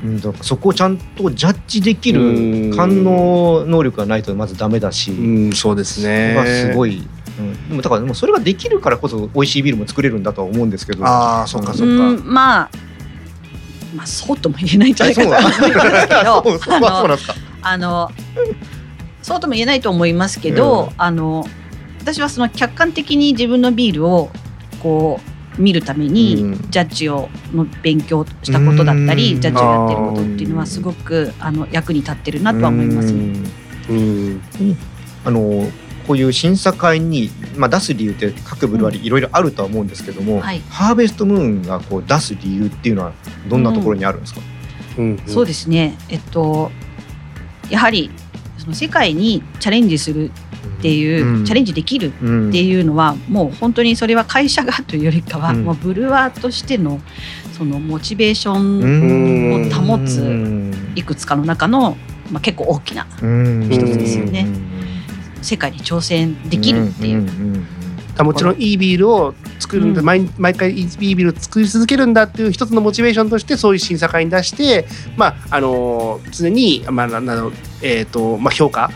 [0.04, 2.70] うん、そこをちゃんとジャッジできうん。
[2.70, 6.34] る官能能力がないとまずダメだし、うんそうですね。
[6.36, 7.02] それはすごい、
[7.38, 11.04] うん、でもだからでもそれができるからこそ美味しいビールも作れるんだとは思うんですけど。
[11.04, 11.94] ああそっかうんそっか。
[11.94, 12.70] うんまあ
[13.96, 15.12] まあそうとも言えないんじゃな。
[15.12, 16.44] いかとそう思いますけど
[17.62, 18.12] あの
[19.22, 21.44] そうとも言えないと思いますけど、あの
[22.06, 24.30] 私はその客観的に自分のビールを
[24.80, 25.18] こ
[25.58, 26.70] う見るために、うん。
[26.70, 29.40] ジャッジをの勉強したことだったり、うん。
[29.40, 33.50] ジャッジをやってることっていうのはすごくあの役に立ってるなとは思いますね。
[33.88, 34.40] うん。
[35.24, 35.68] あの
[36.06, 40.60] こういう審査会に、まあ、出す理由って各ブルワリーいろいろあるとは思うんですけども、はい。
[40.70, 43.14] ハーベストムーンがこう出す理由っていうのは
[43.48, 44.40] どんなところにあるんですか、
[44.98, 45.18] うん。
[45.26, 45.98] そうですね。
[46.08, 46.70] えっと
[47.68, 48.12] やはり
[48.58, 50.30] その世界にチャレンジする
[50.78, 51.44] っていう、うん。
[51.44, 52.48] チャレンジできるうん。
[52.50, 55.64] っていうのはもう本当にそれは会社がというよりかは、うん。
[55.64, 57.00] もうブルワーとしての
[57.56, 59.70] そのモチベーションうん。
[59.70, 61.96] を保つうんいくつかの中の、
[62.30, 63.68] まあ、結構大きなうん。
[63.70, 64.46] 一つですよね。
[65.42, 67.26] 世界に挑戦できるっていう。
[68.24, 68.56] もちろん。
[68.60, 69.94] いいビールを作るん。
[69.94, 70.06] だ、うん。
[70.06, 72.14] 毎毎回いいビールを作り続けるん。
[72.14, 74.86] だっていう一つのモチベーションとしてそういう審査会に出して、
[75.16, 77.50] まああの常に、まあ、なな
[77.82, 78.90] えーとまあ、評価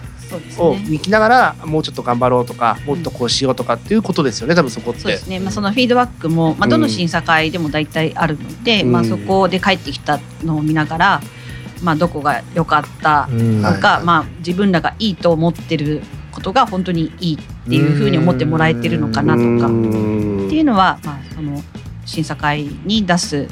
[0.59, 0.85] をね。
[0.89, 5.01] 見ながらもうちょっと頑張ろうとかもっとこうしようとかっていうことですよね多分そこって。
[5.01, 8.93] そうですね、まあ、そのフィードバックも、まあ、どの審査会でも大体あるので、うん。
[8.93, 11.21] まあ、そこで帰ってきたのを見ながら、
[11.83, 21.63] まあ、どこが良かったとか、まあ、自分らがいいと思ってることが本当にいいっていうふうに思ってもらえてるのかなとかっていうのは、まあ、その
[22.05, 23.49] 審査会に出す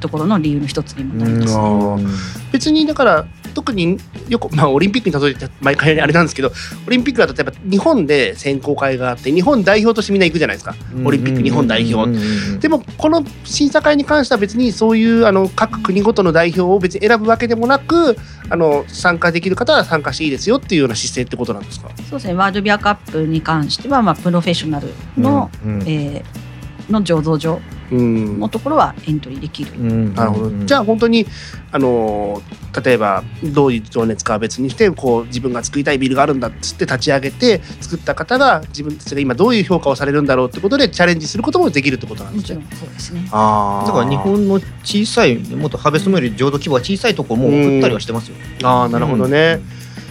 [0.00, 1.62] ところの理由の一つにもなりますね。
[1.62, 2.06] うん。
[2.52, 6.52] 別にだから特によく、まあ、オリンピックに例えて毎回あれなんですけど
[6.86, 10.74] オリンピックだとやっぱ日本で選考会があって日本代表としてみんな行くじゃないですか。
[11.06, 12.12] オリンピック日本代表。
[12.58, 18.18] でもこの審査会に関しては別にそういうあの各国ごとの代表を別に選ぶわけでもなく
[18.50, 21.88] あの参加できる方は参加していいですよっていうような姿勢ってことなんですか？
[22.10, 22.34] そうですね。
[22.34, 25.50] ワールドビアカップに関しては、まあ、プロフェッショナルの、
[25.86, 26.46] えー
[26.92, 29.72] の醸造所うんのところはエントリーできる。
[30.14, 30.64] なるほど。
[30.64, 31.26] じゃあ本当に
[31.72, 32.42] あの
[32.84, 42.60] 例えばどういう情熱かは別にしてこう自分が作りたいビールがあるんだっつって立ち上げて作った方が自分たちが今どういう評価をされるんだろうってことでチャレンジすることもできるってことなんですね。
[42.60, 43.28] もちろんそうですね。
[43.32, 48.36] あだから日本の小さいもっとハーベストより浄土規模が小さいところも送ったりはしてますよ。
[48.62, 49.60] ああなるほどね。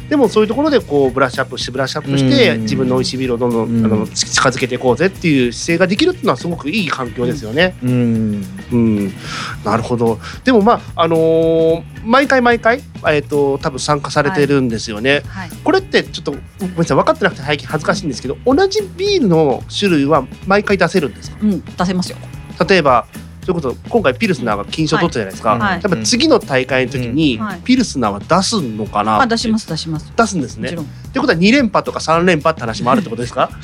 [0.10, 7.76] でもそういうところでこうブラッシュアップしてブラッシュアップしてうん自分の美味しいビールをどんどん、うんあの近づけていこうぜっていう姿勢ができるっていうのはすごくいい環境ですよね。
[7.84, 8.46] うん。
[8.72, 9.14] うん、
[9.64, 10.20] なるほど。
[10.44, 15.24] でもまああのー毎回毎回えっ、と多分参加されてるんですよね。
[15.28, 15.50] はい。
[15.64, 16.38] これってちょっとご
[16.68, 21.38] めんなさい分かってなくて最近恥ずかしいんですけど同じビールの種類は毎回出せるんですか？
[21.42, 22.18] うん出せますよ。
[22.70, 23.08] 例えば
[23.46, 30.12] それこそ今回ピルスナーが金賞取ったじゃないですか、はいはいやっぱ次の大会の時にピルスナーは出すのかな、あ出します出します。
[30.16, 30.70] 出すんですね。
[30.70, 31.12] っもちろん。
[31.14, 33.50] てことは2連覇とか3連覇って話もあるってことですか？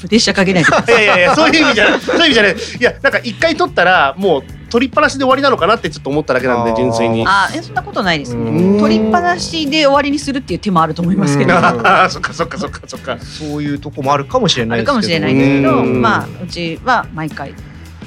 [0.00, 0.66] プレッシャーかけないい。
[0.90, 7.24] やいやいやそういう意味じゃないそういう意味じゃないいやなんか1回取ったらもう取りっぱなしで終わりなのかなってちょっと思っただけなんで純粋に。
[7.26, 8.76] あえそんなことないですうね。
[8.76, 11.54] ん取りっぱなしで終わりにするっていう手もあると思いますけど。
[11.54, 13.16] う んあああそっかそっかそっかそっか。
[13.20, 14.92] そういうとこもあるかもしれないですけど。
[14.92, 17.54] るかもしれないですけど、うんまあうちは毎回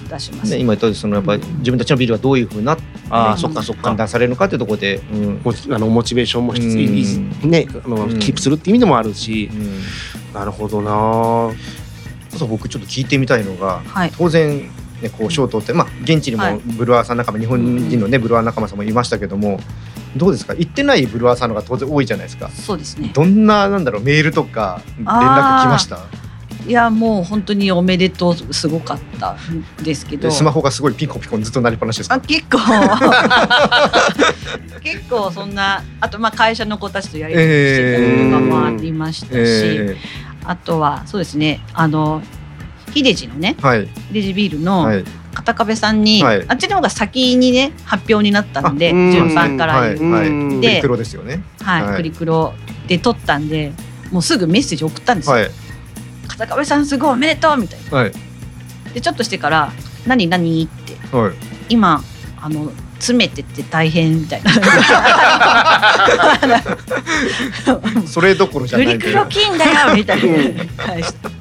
[0.09, 0.51] 出します。
[0.51, 2.77] ね、今言ったそのやっぱり自分たちのビールがどういうふうな
[3.09, 3.97] ああうんそっかそっか判。
[3.97, 9.81] 断されるのかっていうところで、うんモチあのモチベーションも必うん要ねあの、うんキープするっていう意味でもあるし、うん
[10.33, 11.55] なるほどな。
[12.35, 14.11] あと僕ちょっと聞いてみたいのがはい。
[14.17, 14.69] 当然、
[15.01, 19.59] ね、こう賞を取って、まあ、現地にはいもブルワーさん仲間、日本人の、ね、ブルワー仲間さんもいましたけども
[20.15, 20.53] どうですか？
[20.55, 22.49] 行ってないブルワーさんの方が当然多いじゃないですか。
[22.49, 23.11] そうですね。
[23.13, 25.99] どんななんだろうメールとか連絡来ました？
[26.67, 30.23] いやもう本当におめでとうすごかったんですけど。
[30.23, 32.15] でスマホがすごいピコピコずっと鳴りっぱなしですか？
[32.15, 32.59] あ結構。
[34.81, 39.97] 結構そんなあとまあ会社の子たちとやり取りしてたりとかもありましたし、え
[40.43, 42.21] あとはそうですねあの
[42.93, 43.87] 秀治のねーはい。
[44.13, 45.03] 秀治ビールのはい。
[45.31, 46.45] 片壁さんに、はい。
[46.49, 49.75] あっちの方が先にね発表になったんで順番から。
[49.77, 49.97] はい。
[49.97, 50.27] 言う、はい。
[50.27, 51.43] うんでプリクロですよね。
[51.61, 51.95] はいはい。
[51.97, 52.53] クリクロ
[52.87, 53.71] で撮ったんで
[54.11, 55.35] もうすぐメッセージ送ったんですよ、
[56.29, 57.97] はい片壁さんすごいおめでとうみたいな。
[57.97, 58.11] はい。
[58.93, 59.71] でちょっとしてから
[60.07, 61.33] 「何何?」ってはい
[61.69, 62.01] 今
[62.41, 64.51] あの詰めてって大変みたいな。
[68.07, 70.65] それどころじゃグないリクロ金だよみたいな。
[70.77, 71.38] 返して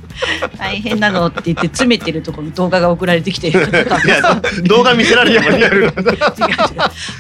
[0.59, 5.81] 大変なのって言って詰めてるところの動画が送られてきて動画見せられてもリアル。
[5.81, 6.17] な違う違う。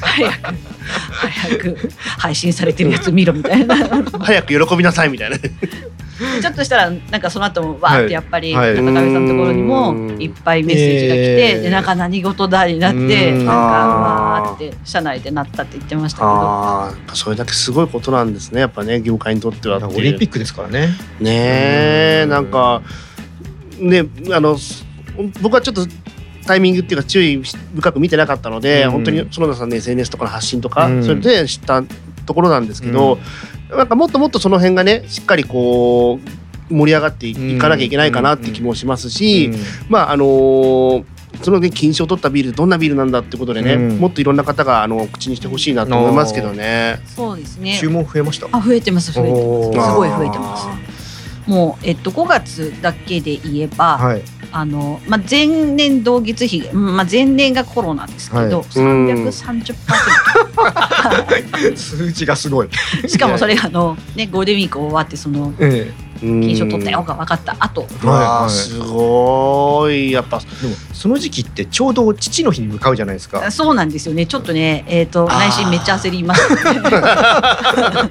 [0.00, 0.54] 早く
[0.88, 1.76] 早く
[2.18, 3.76] 配信されてるやつ見ろみたいな。
[3.76, 5.38] 早く喜びなさいみたいな。
[5.38, 8.74] ちょっとしたらなんかその後もわーってやっぱりはい。
[8.74, 11.62] 中上さんのところにもいっぱいメッセージが来て、えー。
[11.62, 13.38] でなんか何事だになってうん。
[13.38, 17.14] なんかわーって社内でなったって言ってましたけど。
[17.14, 18.60] それだけすごいことなんですね。
[18.60, 19.78] やっぱね、業界にとっては。
[19.88, 20.88] オリンピックですからね。
[21.20, 22.30] ねえうん。
[22.30, 22.82] なんか
[23.78, 24.84] ねあのす
[25.40, 25.86] 僕はちょっと
[26.46, 27.42] タイミングっていうか注意
[27.74, 28.90] 深く見てなかったので、うん。
[28.92, 31.04] 本当に園田さんの SNS とかの発信とか、うん。
[31.04, 31.82] それで知った
[32.24, 33.18] ところなんですけど、
[33.70, 36.20] なんかもっともっとその辺がねしっかりこ
[36.70, 39.50] う盛り上がっていいかなきゃいけないかなって気もしますし、
[39.88, 41.04] まああのー
[41.42, 43.98] そのね金賞を取ったビールどんなビールなんだってことでね、うん。
[43.98, 47.00] もっといろんな方があの口にしてほしいなと思いますけどね。
[47.04, 47.76] そうですね。
[47.78, 48.48] 注文増えました？
[48.50, 49.90] あ増えてます増えてます。
[49.90, 50.66] すごい増えてます
[51.48, 54.22] もう、えっと、5月だけで言えば、はい。
[54.50, 58.50] あのまあ、前年同月比、うんまあ、前年がコロナですけど、はい。
[58.50, 59.74] 330%
[61.76, 62.68] 数字がすごい。
[63.06, 67.70] しかもそれがあの、ね、ゴールデンウィーク終わってそのえ金金賞取ったよが分かったあ、
[68.08, 70.10] はいすごい。
[70.12, 73.50] やっぱえでもその時期ってちょうど父の日に向かうじゃないですか。
[73.50, 74.26] そうなんですよね。
[74.26, 76.80] ちょっとね、えー、と内心めっちゃ焦りました、ね、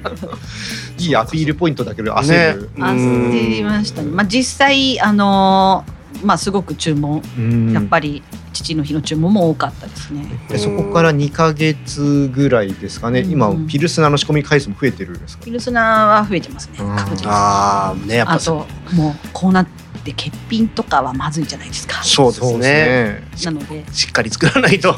[0.98, 7.22] いいアピールポイントだけど焦る、ね焦りましたね、まあ、実際あのーまあすごく注文。
[7.38, 7.72] うん。
[7.72, 10.24] やっぱり父の日の注文も多かったですね。
[10.48, 13.30] でそこから2か月ぐらいですかね、うん。
[13.30, 15.44] 今ピルスナーの仕込み回数も増えてるんですか？
[15.44, 16.78] ピルスナーは増えてますね。
[16.80, 16.96] うん。
[16.96, 17.26] 確実に。
[17.28, 19.70] ああねやっぱあともうこうなって
[20.12, 22.02] 欠品とかはまずいじゃないですか。
[22.02, 23.22] そうですね。
[23.44, 24.94] なのでしっかり作らないと。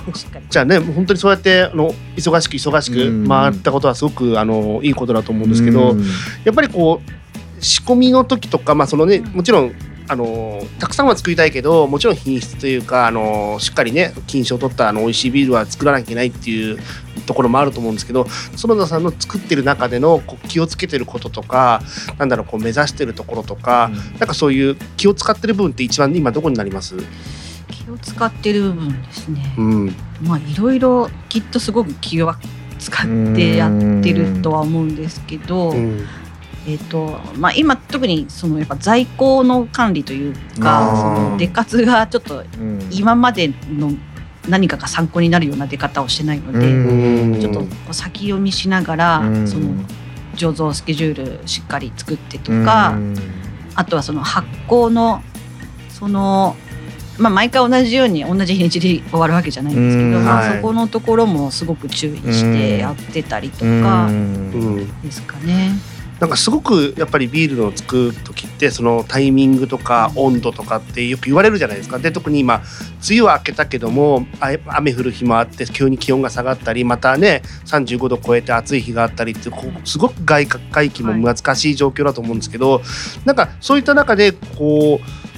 [0.48, 3.24] じゃあね本当にそうやってあの忙しく忙しうん。
[3.24, 6.04] く回ったことはすごくあのいいことだと思うんですけど、うん。
[6.44, 9.72] やっぱりこう仕込みの時とかまあそのねもちろん
[10.10, 16.78] あのたくさんは作りたいけどもちろん品質というかあのしっかりね金賞を取ったあの美味しいビールは作らなきゃいけないっていう
[17.26, 21.80] ところもあると思うんですけど園田さんの作ってる中でのこう気をつけてることとか
[22.18, 26.96] なんだろうこう目指してるところとか、なんかそういう気を使ってる部分って一番今どこになります？
[27.68, 29.54] 気を使ってる部分ですね。
[29.58, 29.94] うん。
[30.22, 32.34] まあいろいろきっとすごく気を
[32.80, 36.04] 使ってやってるとは思うんですけど、うん
[36.70, 42.80] えっ、とまあ今特にそのやっぱ在庫の管理というかその出活がちょっとうん。
[42.90, 43.92] 今までの
[44.48, 47.40] 何かが参考になるような出方をしてないので、うん。
[47.40, 47.52] ちょっ
[47.86, 49.48] と先読みしながら、うん。
[49.48, 49.70] その
[50.34, 53.16] 醸造スケジュールしっかり作ってとか、うん。
[53.74, 55.22] あとはその発酵の
[55.88, 56.56] その、
[57.18, 60.56] まあ、毎回同じように同じ日にちで終わるわけじゃないんですけど、はい。
[60.56, 64.08] そこのところもすごく注意してやってたりとか
[65.02, 65.72] ですかね。
[66.20, 71.98] なんかすごくやっぱりビールの作る時ってそのタイミングとか温度とかってよく言われるじゃないですか。
[71.98, 72.56] で特に今
[73.08, 82.82] 梅雨は明けたけどもあ雨降る日もあって急に気温が下がったりまたね35度超えて暑い日があったりってこうすごく外外気も難しい状況だと思うんですけど、
[83.24, 85.29] なんかそういった中でこう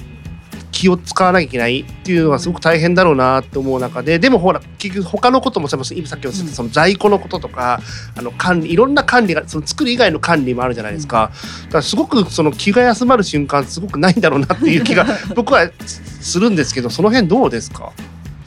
[0.83, 7.79] 気を使わなきゃいけないっていうのはすごく大変だろうなって思う中ででもほら結局他のこともさ今さっきおっしゃったその在庫のこととか
[8.17, 11.31] あの管理いろんな管理がその作る以外の管理もあるじゃないですか,、
[11.67, 15.05] だからすごくその気が休まる瞬間すごくないんだろうなっていう気が
[15.35, 17.93] 僕はするんですけどその辺どうですか？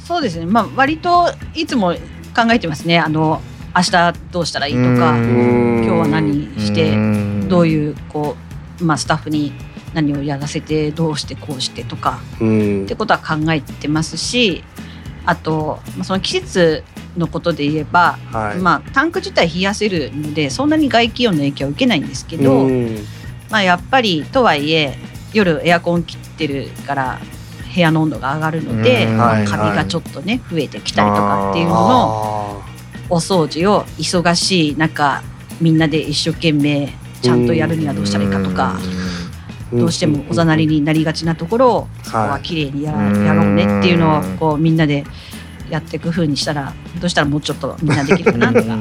[0.07, 1.95] そうですね、まあ、割といつも
[2.37, 2.99] 考えてますね。
[2.99, 3.41] あの
[3.75, 5.83] 明日どうしたらいいとかうん。
[5.87, 6.93] 今日は何して
[7.49, 8.37] どうういうこ
[8.81, 9.53] う、まあ、スタッフに
[9.95, 12.85] 何をやらせてどうしてこうしてとかうん。
[12.85, 14.65] ってことは考えてますし
[15.25, 16.85] あと、まあ、その季節
[17.17, 18.59] のことで言えば、はい。
[18.59, 22.97] まあ、タンク自体冷やせるのでそんなに外気温の影響は受けないんですけど、うん。
[23.51, 24.97] まあ、やっぱりとはいえ
[25.33, 27.21] 夜エアコン切ってるから
[27.75, 29.17] 部屋の温度が上がるので、うん。
[29.17, 29.47] まあはい。
[29.47, 32.67] カビがちょっとね増えてきたりとかっていうののあ
[33.09, 35.23] お掃除を忙しい中
[35.61, 38.79] みんなで一生懸命ちゃんとやるにはどうしたらいいかとか
[39.73, 45.05] どうしてもおざなりになりがちなところをそこは綺麗にやろうねっていうのをこうみんなで
[45.71, 48.79] やっていく風にしたらどうしたらもうちょっとみんなできるかなとか。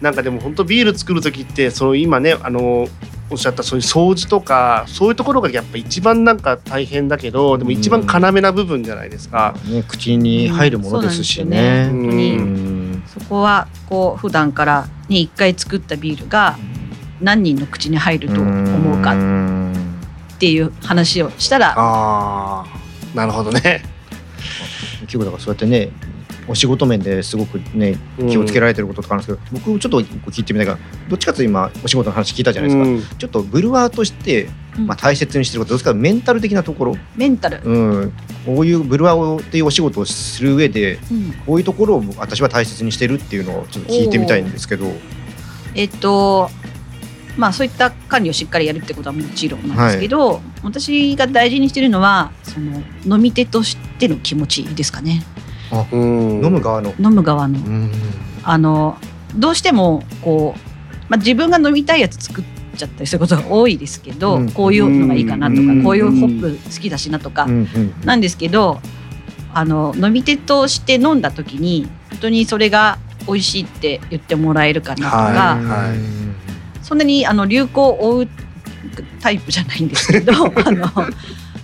[0.00, 2.88] なんかでも本当ビール作る時ってその今ねあの
[3.28, 9.54] おっしゃったそういう掃除とかそういうところがやっぱ一番なんか大変だけどでも一番要な部分じゃないですか。
[9.68, 11.90] ね、口に入るものですしね。
[11.92, 16.58] うんそこはこう普段からに一回作ったビールが
[17.20, 19.14] 何人の口に入ると思うか
[20.40, 22.66] っていう話をしたらああ
[23.14, 23.82] なるほどね。
[25.02, 25.90] 結構だからそうやってね
[26.48, 30.78] お仕事面ですごくね気をつけられてることとかあるんですけど、僕ちょっと聞いてみたいが
[31.10, 33.18] どっちかというと今お仕事の話聞いたじゃないですか、うん。
[33.18, 34.86] ちょっとブルワーとして、うん。
[34.86, 38.12] まあ、大切にしてることどっちかというとメンタル的なところ、メンタル、うん、
[38.46, 41.32] こういうブルワーをっていうお仕事をする上でうん。
[41.44, 44.86] こういうところを私は大切にしてるっていうのをちょっと聞いてみたいんですけど。
[45.74, 46.50] えっと
[47.40, 52.82] まあそういった管理をしっかりやるってことはもちろんなんですけど、私が大事にしてるのはその
[53.16, 55.24] 飲み手としての気持ちですかね。
[55.90, 56.44] うん。
[56.44, 57.58] 飲む側の、飲む側の。
[57.58, 57.90] うん。
[58.42, 58.98] あの
[59.34, 60.60] どうしてもこう、
[61.08, 62.44] まあ、自分が飲みたいやつ作っ
[62.76, 64.50] ちゃったりすることが多いですけど、うん。
[64.50, 65.82] こういうのがいいかなとか、うん。
[65.82, 67.46] こういうホップ好きだしなとか、
[68.04, 68.82] なんですけど
[69.54, 76.29] あの飲み手として飲んだ時に本当にそれが美味しいって言ってもらえるかなとか、はいはい
[76.90, 78.28] そんなにあの流行を追う
[79.20, 80.88] タイプじゃないんですけど あの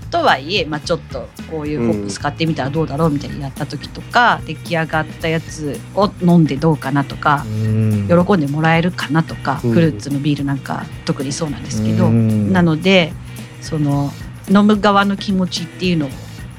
[0.08, 8.08] とはいえ、まあ、ちょっとこういうホップ使ってみたらどうだろうみたいにやった時とか、出来上がったやつを飲んでどうかなとか、うん。
[8.08, 9.72] 喜んでもらえるかなとか、うん。
[9.72, 12.52] フルーツのビールなんか特にそうなんですけど、うん。
[12.52, 13.12] なので
[13.60, 14.12] その
[14.48, 16.10] 飲む側の気持ちっていうのを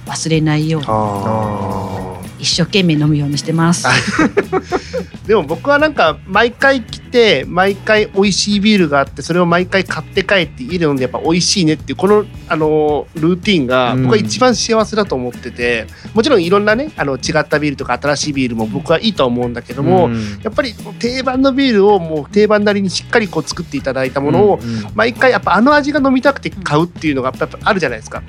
[0.07, 0.87] 忘れないように。
[0.89, 3.87] あ一生懸命飲むようにしてます。
[3.87, 28.21] ー でも僕はなんか毎回来て毎回美味しいビールがあってそれを毎回買って帰って家で飲んでやっぱ美味しいねっていうこのあのルーティンがうん僕は一番幸せだと思っててもちろんいろんなねあの違ったビールとか新しいビールも僕はいいとは思うんだけども、うんやっぱり定番のビールをもう定番なりにしっかりこう作っていただいたものをうん毎回やっぱあの味が飲みたくて買うっていうのがやっぱあるじゃないですか。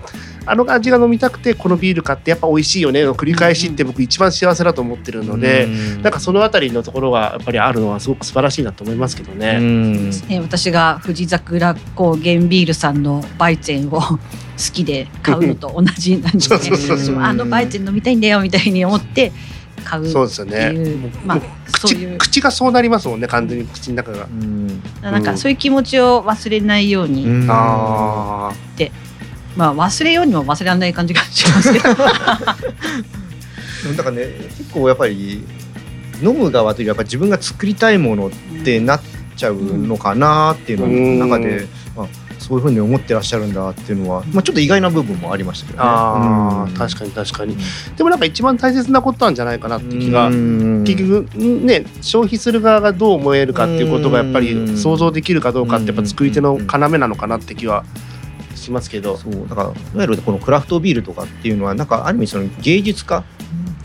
[0.50, 9.58] あの味が飲みたくてこのビール買ってやっぱ美味しいよねの繰り返しって僕一番幸せだと思ってるので、うんなんかそのあたりのところがやっぱりあるのはすごく素晴らしいなと思いますけどうね。
[9.58, 14.18] んね、私が富士桜高原ビールさんのバイツェンを好
[14.72, 17.18] きで買うのと同じなんですね。
[17.18, 19.32] あのバイツェン飲みたいんだよみたいに思って
[19.84, 20.72] 買うってそうですよね。
[21.24, 21.40] まあ
[21.72, 24.24] 口そういう口がそうなりますもんね完全に口の中が。
[24.24, 28.52] うんなんかそういう気持ちを忘れないように、うんあ
[29.58, 31.88] まあ忘れようにも忘れられない感じがしますけど。
[33.96, 35.44] だからね結構やっぱり
[36.22, 38.30] 飲む側というよりやっぱ自分が作りたいものっ
[38.64, 39.00] てなっ
[39.36, 40.86] ちゃうのかなっていうの
[41.26, 42.06] の中で、まあ、
[42.38, 45.84] そういうふうに思ってらっしゃるんだっていうのは、まあ、ちょっと意外な部分もありましたけどね。
[45.86, 46.74] あーうん。
[46.74, 47.56] 確かに確かに。
[47.96, 50.84] でもなんか一番大切なことなんじゃないかなって気がうん。
[50.84, 57.84] 結局ね消費する側がどう思えるかっていうことがやっぱり想像できるかどうかってやっぱ作り手の要なのかなって気は
[58.68, 59.16] しますけど。
[59.16, 63.24] そうだからいわゆるこのクラフトビールとかっていうのはなんかある意味その芸術家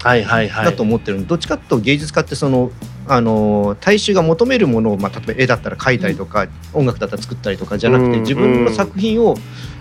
[0.03, 0.65] はいはいはい。
[0.65, 2.71] だと思ってるんで、どっちかというと芸術家ってその
[3.07, 9.35] あの大衆が求めるものを、まあ、例えば絵だったら描いたりとか、音楽だったら作ったりとかじゃなくて、うん自分の作品を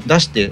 [0.07, 0.51] 出してっ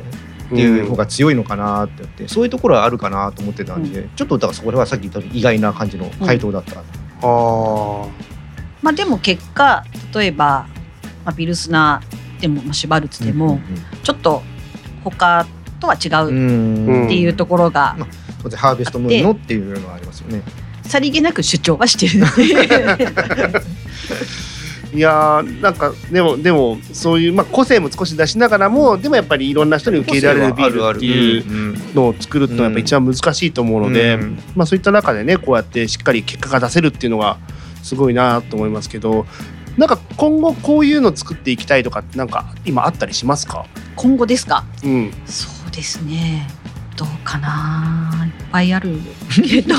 [0.48, 6.80] ていう方が強いのかなってって、そういうところはあるかなと思ってたんで、ちょっとだからそこはさっき言った意外な感じの回答だった。
[6.80, 8.08] あー
[8.82, 9.84] まあでも結果
[10.14, 10.66] 例えば、
[11.24, 13.60] まあ、ビルスナーでもまあシュバルツでも
[14.02, 14.42] ちょっと
[15.04, 15.46] 他
[15.80, 17.04] とは違うんううん。
[17.06, 17.96] っていうところが
[18.42, 20.42] 当然ハーベストムーンのっていうのはありますよね。
[20.84, 23.06] さりげなく主張はしてるって
[24.96, 34.38] いやーなんかでもでもそういう、まあ、個性も少し出しながらもでもやっぱりいろんな人に受け入れられるビールっていううんのを作るってのはやっぱ一番難しいと思うので、うん。
[34.56, 37.38] まあ、そういった中でねこうやってしっかり結果が出せるっていうのが
[37.84, 39.26] すごいなと思いますけど
[39.76, 43.66] なんか今後こういうの作っていきたいとかってなんか今あったりしますか、
[43.96, 44.64] 今後ですか？
[44.84, 46.46] うん、そうですね。
[46.96, 48.26] どうかな。
[48.26, 48.98] いっぱいある。
[49.48, 49.74] け ど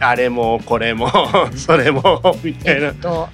[0.00, 1.10] あれもこれも
[1.56, 2.86] それも みたいな。
[2.88, 2.94] えっ。
[2.94, 3.28] と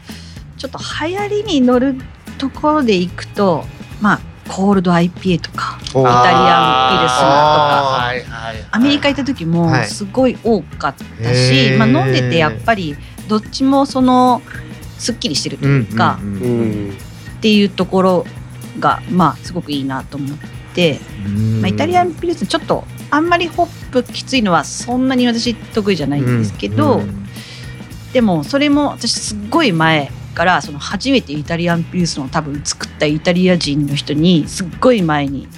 [0.56, 1.96] ちょっと流行りに乗る
[2.38, 3.64] ところでいくと
[4.00, 8.64] まあコールド IPA とかおイタリアンピルスナーとかはいはいはい。
[8.70, 9.86] アメリカ行った時もはい。
[9.88, 11.78] すごい多かったへし、ー。
[11.78, 12.96] まあ、飲んでてやっぱり
[13.28, 14.40] どっちもその
[15.03, 16.18] すっきりしてるというか、
[17.38, 18.26] っていうところ
[18.78, 20.38] がまあすごくいいなと思っ
[20.74, 21.61] て、うん。
[21.61, 27.26] まあ、イタリアンピルスちょっとあんまりホップきついのはそんなに私得意じゃないんですけど、うん。
[28.12, 35.48] でもそれも私すっごい前からその初めてイタリアンピルスの多分作ったイタリア人の人にすっごい前に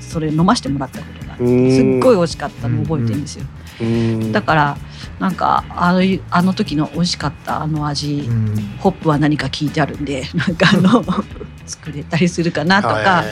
[0.00, 3.44] それ飲ましてもらったことすっごい美味しかったのを覚えてるんですよ。
[4.32, 4.76] だから
[5.20, 8.28] なんかあのあの時の美味しかったあの味、
[8.80, 11.04] ホップは何か聞いてあるんでなんかあの
[11.66, 12.94] 作れたりするかなとか。
[12.94, 13.24] ハ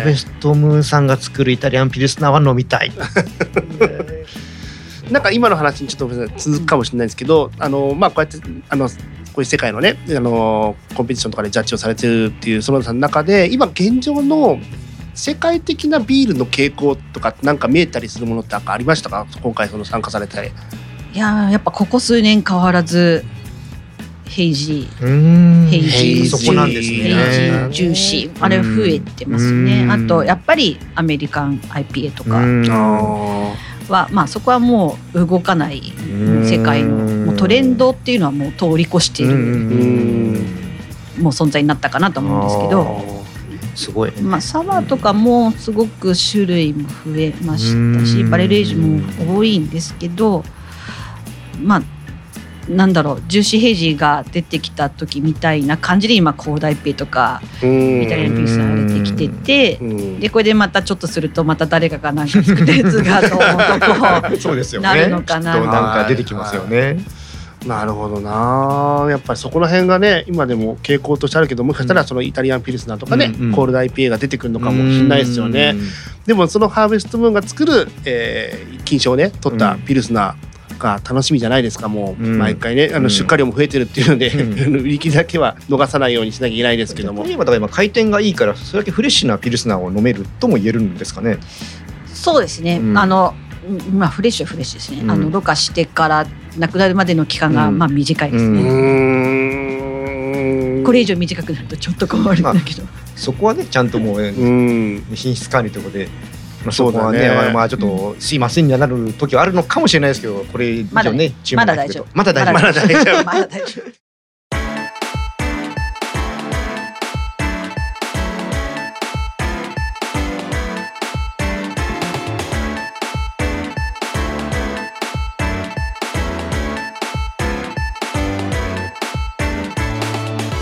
[0.00, 2.92] ーベストムーンさんが作るイタリアンピルスナーは飲みたい。
[5.10, 8.94] なんか今の話にちょっと続くかもしれないですけど、あのまあこうやってあのこ
[9.38, 14.58] ういう世界のねあのコンペティションとかでジャッジをされてるっていう園田さんの中で今現状の
[15.14, 19.26] 世界的なビールの傾向とかなんか見えたりするものってありましたか？
[19.42, 20.52] 今回その参加されて
[21.14, 23.24] いややっぱここ数年変わらず
[24.26, 26.26] hazy。hazy。
[26.28, 28.44] そこなんですね hazy juicy。
[28.44, 29.88] あれ増えてますね。
[29.88, 32.40] あとやっぱりアメリカン IPA とか。
[33.86, 35.92] はまあそこはもう動かない
[36.42, 36.96] 世界の
[37.26, 39.34] もうトレンドっていうのはもう通り越している
[41.20, 43.23] もう存在になったかなと思うんですけど
[43.74, 50.44] すごい、まあ、サワーとかもすごく種類も増えましたしバレレージも多いんですけど
[51.60, 51.82] まあ
[52.68, 57.66] なんだろうジューシーヘイジーが出てきた時みたいな感じで今高大ペイとかイタ
[58.16, 64.38] リアンピースが出てきててでこれでまたちょっとするとまた誰かが何か作ったやつがどうとこ
[64.78, 65.60] うなるのかな。
[65.60, 66.98] なんか出てきますよね。
[67.66, 69.06] なるほどな。
[69.10, 75.74] やっぱりそこら辺がね今でも傾向としてあるけどもしかしたらそのイタリアンピルスナーとかね、うんうん、コールド IPA が出てくるのかもしれないですよね。
[76.26, 87.24] でもそのハーベストムーンが作る、えー、金賞をね取ったピルスナーが楽しみじゃないですかもう、毎回ねあの出荷量も増えてるっていうので、うん、 売り切りだけは逃さないようにしなきゃいけないですけども。
[87.24, 91.38] 例えばだから今回転がいいからそれだけフレッシュなピルスナーを飲めるとも言えるんですかね。
[92.12, 93.34] そうですね、うん、あの
[93.92, 96.26] まあフレッシュはフレッシュですね、うん、あのろ過してから
[96.58, 99.74] 亡くなるまでの期間がまあ短いですね。
[100.84, 106.08] これ以上短くなるとちょっと困るんだけど、まあ、そこはねちゃんともう、品質管理ということで。
[106.64, 112.06] まあ、そこはね、ねまあちょっとすいませんになる時はあるのかもしれないですけど、これ以上ね、まだ大丈夫。
[112.14, 112.54] まだ大丈夫。
[112.54, 113.24] まだ大丈夫。
[113.24, 114.03] まだ大丈夫。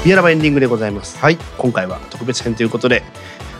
[0.04, 1.16] ビアラバエンディングでございます。
[1.18, 1.38] はい。
[1.58, 3.04] 今回は特別編ということで、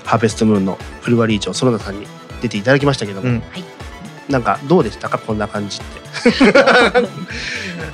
[0.05, 2.07] ハーベストムーンのフルワリー長園田さんに
[2.41, 3.43] 出ていただきましたけども、うん、
[4.29, 5.19] なんかどうでしたか？
[5.19, 6.03] こんな感じって。
[6.29, 6.45] い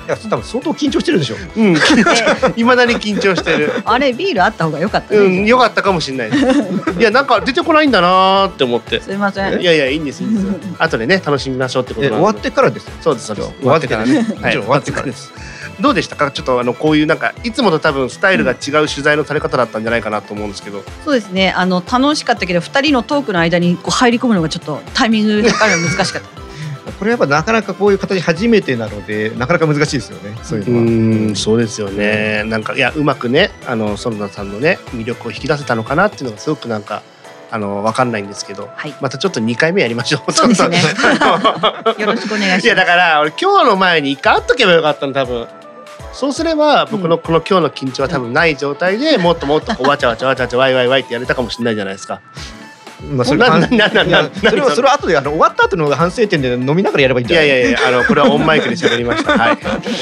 [0.09, 1.35] や多分相当緊張してるでしょ。
[1.57, 1.75] うん。
[2.57, 3.71] いまだに緊張してる。
[3.85, 6.99] あれビールあった方が良かった、ね、うん、良かったかもしれないです。
[6.99, 8.99] いやなんか出てこないんだなって思って。
[8.99, 9.61] すみません。
[9.61, 10.73] いやいやいいんですいいんです。
[10.79, 12.89] 後でね楽しみましょうってこと終わってからです。
[12.99, 13.51] そうですそうです。
[13.59, 14.25] 終わってからね。
[14.41, 15.31] はい、終わってからです。
[15.81, 16.31] どうでしたか？
[16.31, 18.57] ちょっとあのこういうなんかいつもと多分スタイルが違う
[18.87, 26.29] 取材のされ方だったんじゃないかなと思うんですけど、そうですねあの楽しかったけど2人のトークの間にこう入り込むのがちょっとタイミング測るの難しかった。
[26.99, 30.85] これやっぱなかなかこういう形初めてなのでなかなか難しいですよねそういうのはう
[31.31, 37.03] んそうですよねなんかいやうまくねあの園田さんのね魅力を引き出せたのかなっていうのがすごくなんか
[37.51, 40.31] あのわかんないんですけど、はい、またちょっと2回目やりましょう。
[40.31, 40.77] そうですね。
[41.97, 42.65] よろしくお願いします。
[42.65, 45.47] いやだから俺今日の前に一回会っとけばよかったの多分。
[46.19, 52.19] そうすれば僕のこの今日の緊張は多分ない状態でもっともっとこうわちゃわちゃわちゃわちゃわいわいわいってやれたかもしれないじゃないですか。
[53.09, 57.43] まあ、それななななそれはそれは後であの終わった後の反省点で飲みながらやればいいんじゃな。
[57.43, 59.37] いいやいやいやあのこれはオンマイクで喋りました。
[59.37, 59.57] はい。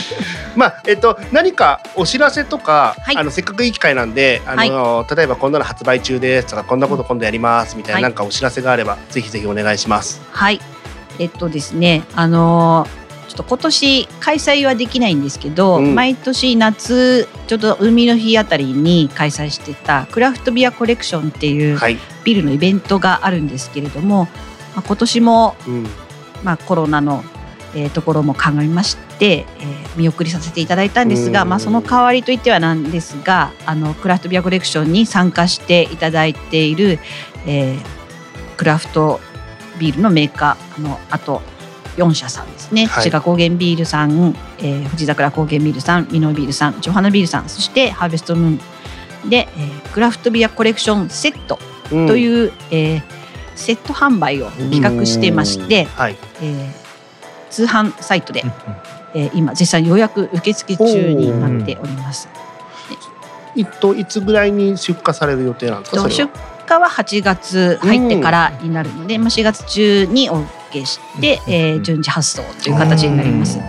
[0.58, 10.20] まあえっと何かお知らせとか、はい、あのせっかくいい機会なんであの、はい、例えばこんなの発売中ですとかこんなこと今度やりますみたいな、はい、なんかお知らせがあればぜひぜひお願いします。
[10.32, 10.60] はい。
[11.20, 21.80] えっとですねあのーちょっと今年開催はできないんですけど、うん、毎年夏ちょっと海の日あたりに開催してたクラフトビアコレクションっていう
[22.24, 24.26] ビルのイベントがあるんですけれども、
[24.76, 25.88] まあ、今年も、うん、
[26.44, 27.24] まあ、コロナの、
[27.76, 37.00] えー、ところも鑑みまして、えー、見送りさせていただいたんですが、まあ、その代わりといってはなんですがあのクラフトビアコレクションに参加していただいている、
[37.46, 37.80] えー、
[38.56, 39.20] クラフト
[39.80, 41.42] ビールのメーカーのあと
[41.98, 53.02] 4社さんですね、はい、滋賀高原ビールさん、えー、富士桜高原ビールさんミノビールさんジョハナビールさんそしてハーベストムーンで、えー、クラフトビアコレクションセットという、うん、えー、
[53.56, 56.72] セット販売を企画してまして、はい、えー、
[57.50, 58.44] 通販サイトで、
[59.14, 62.30] えー、今絶賛予約受付中になっております。
[63.56, 66.10] いといつぐらいに出荷される予定なんですか？
[66.10, 66.30] 出
[66.70, 73.60] 荷は8月入ってからになるので、うん、まあ4月中におけして、えー、順次発送という形になります。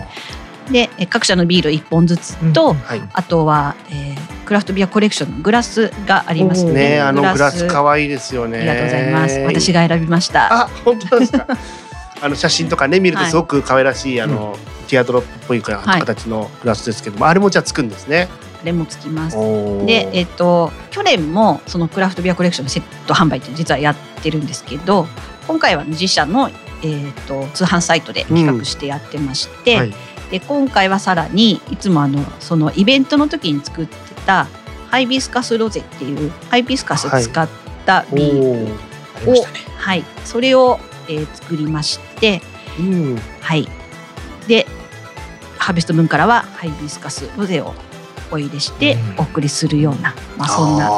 [0.71, 9.39] でえ各社のビール1本ずつと、うんはいあとは、えークラフトビアコレクションのグラスがありますので、ねあのグラス可愛いですよねありがとうございます。
[9.41, 10.63] 私が選びました。
[10.63, 11.45] あ本当ですか？
[12.21, 18.27] あの写真とかね見るとすごく可愛らしい、あのティアドロップっぽいはい形のグラスですけども、あれもじゃあつくんですね。
[18.63, 19.37] あれもつきます。
[19.85, 25.07] で、えっと去年もそのクラフトビアコレクションのセット販売って実はやってるんですけど、
[25.47, 26.49] 今回は自社の
[26.83, 29.93] えっと通販サイトで企画してやってまして、はい。
[30.31, 34.47] で今回はさらにいつもあのそのイベントの時に作ってた
[34.89, 37.49] ハイビスカスロゼっていうハイビスカス使っ
[37.85, 39.59] たビールおーありましたね。
[39.77, 42.41] はい、それを、えー作りまして、
[42.79, 43.17] うん。
[43.41, 43.67] はい、
[44.47, 44.67] で
[45.57, 47.73] ハーベスト分からはハイビスカスロゼを
[48.31, 49.19] お入れしてうん。
[49.19, 50.89] お送りするような、まあ、そんな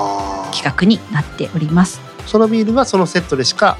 [0.54, 2.02] 企画になっております。
[2.28, 3.78] そのビールはそのセットでしか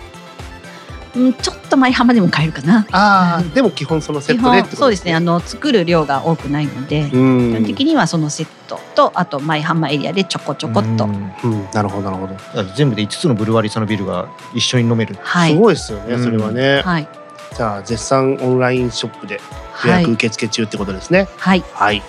[1.16, 2.88] うん、ちょっと前浜でも買えるかな。
[2.92, 3.50] ああ、うん。
[3.52, 5.14] でも基本そのセ基ットでってこと本そうですね。
[5.14, 7.10] あの作る量が多くないので、うん。
[7.10, 11.34] 基本的にはそのセットとあと前浜エリアでちょこちょこっと、うん。
[11.44, 15.18] うん、なるほどなるほど、全部で5つのブルワリーさんのビールが一緒に飲める。
[15.22, 15.54] はい。
[15.54, 16.24] すごいですよねうん。
[16.24, 17.08] それはね、はい。
[17.56, 19.42] じゃあ絶賛オンラインショップで
[19.86, 20.04] 予はい。
[20.04, 21.28] 約受付中ってことですね。
[21.38, 21.64] はい。
[21.74, 22.02] はい、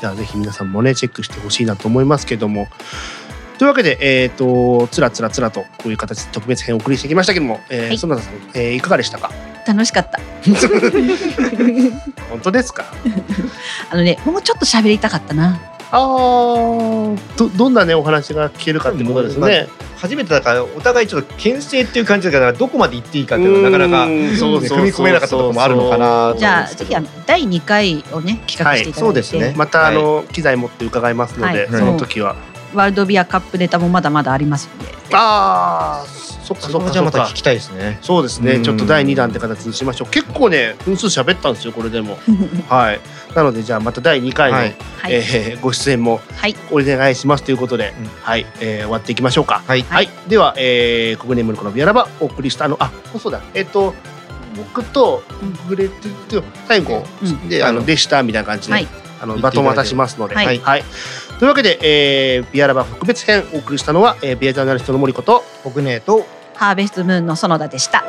[0.00, 2.66] じゃあぜひ皆さんもねチェックしてほしいなと思いますけども
[3.62, 7.96] というわけで、えー、とつらつらつらとこういう形で特別編をお送りしてきましたけども、えーはい。
[7.98, 9.30] 園田さん、えーいかがでしたか？
[9.64, 10.18] 楽しかった。
[12.28, 12.86] 本当ですか？
[13.88, 15.60] あのねもうちょっと喋りたかったな。
[15.92, 19.68] あーどどんなねお話が聞けるかってことですね。
[19.96, 24.78] 初めてだからお互いちょっと牽制っていう感じだからどこまで行っていいかっていうのはなかなかうんそうそう。
[24.80, 29.54] 踏み込めなかったところもあるのかなとじゃあぜひあの第2回をね企画していただいて、そうですね。
[29.56, 31.68] またあの、機材持って伺いますので、はい。
[31.70, 32.34] その時は。
[32.74, 36.90] ワールドビアカップネタもまだまだありますので、ああそっかそそっか。
[36.90, 37.34] じゃあまた聞。
[37.34, 37.98] きたいですね。
[38.02, 38.54] そうですね。
[38.54, 40.10] うんちょっと第2弾って形にしましょう。
[40.10, 42.18] 結構ね分数喋ったんですよこれでも。
[42.68, 43.00] はい。
[43.34, 48.10] なのでじゃあまた第2回の、はいはい、えーご出演もはい、お願いしますということで、うん。
[48.22, 49.62] はい、えー終わっていきましょうか。
[49.66, 49.84] はい。
[49.88, 53.40] はい、では、えー、国ネムルコのビアラバお送りしたあのあそうだ。
[53.54, 53.94] えっ、と
[54.56, 57.48] 僕とうんグレてと最後、うん。
[57.48, 58.88] であのでしたみたいな感じで、はい。
[59.20, 60.84] あのバトン渡しますので、はい
[61.42, 66.24] というわけで、えー、ビアラバ特別編お送りしたのは、えー、ビアジャーナリストの森こと僕ねと
[66.54, 68.04] ハーベストムーンの園田でした。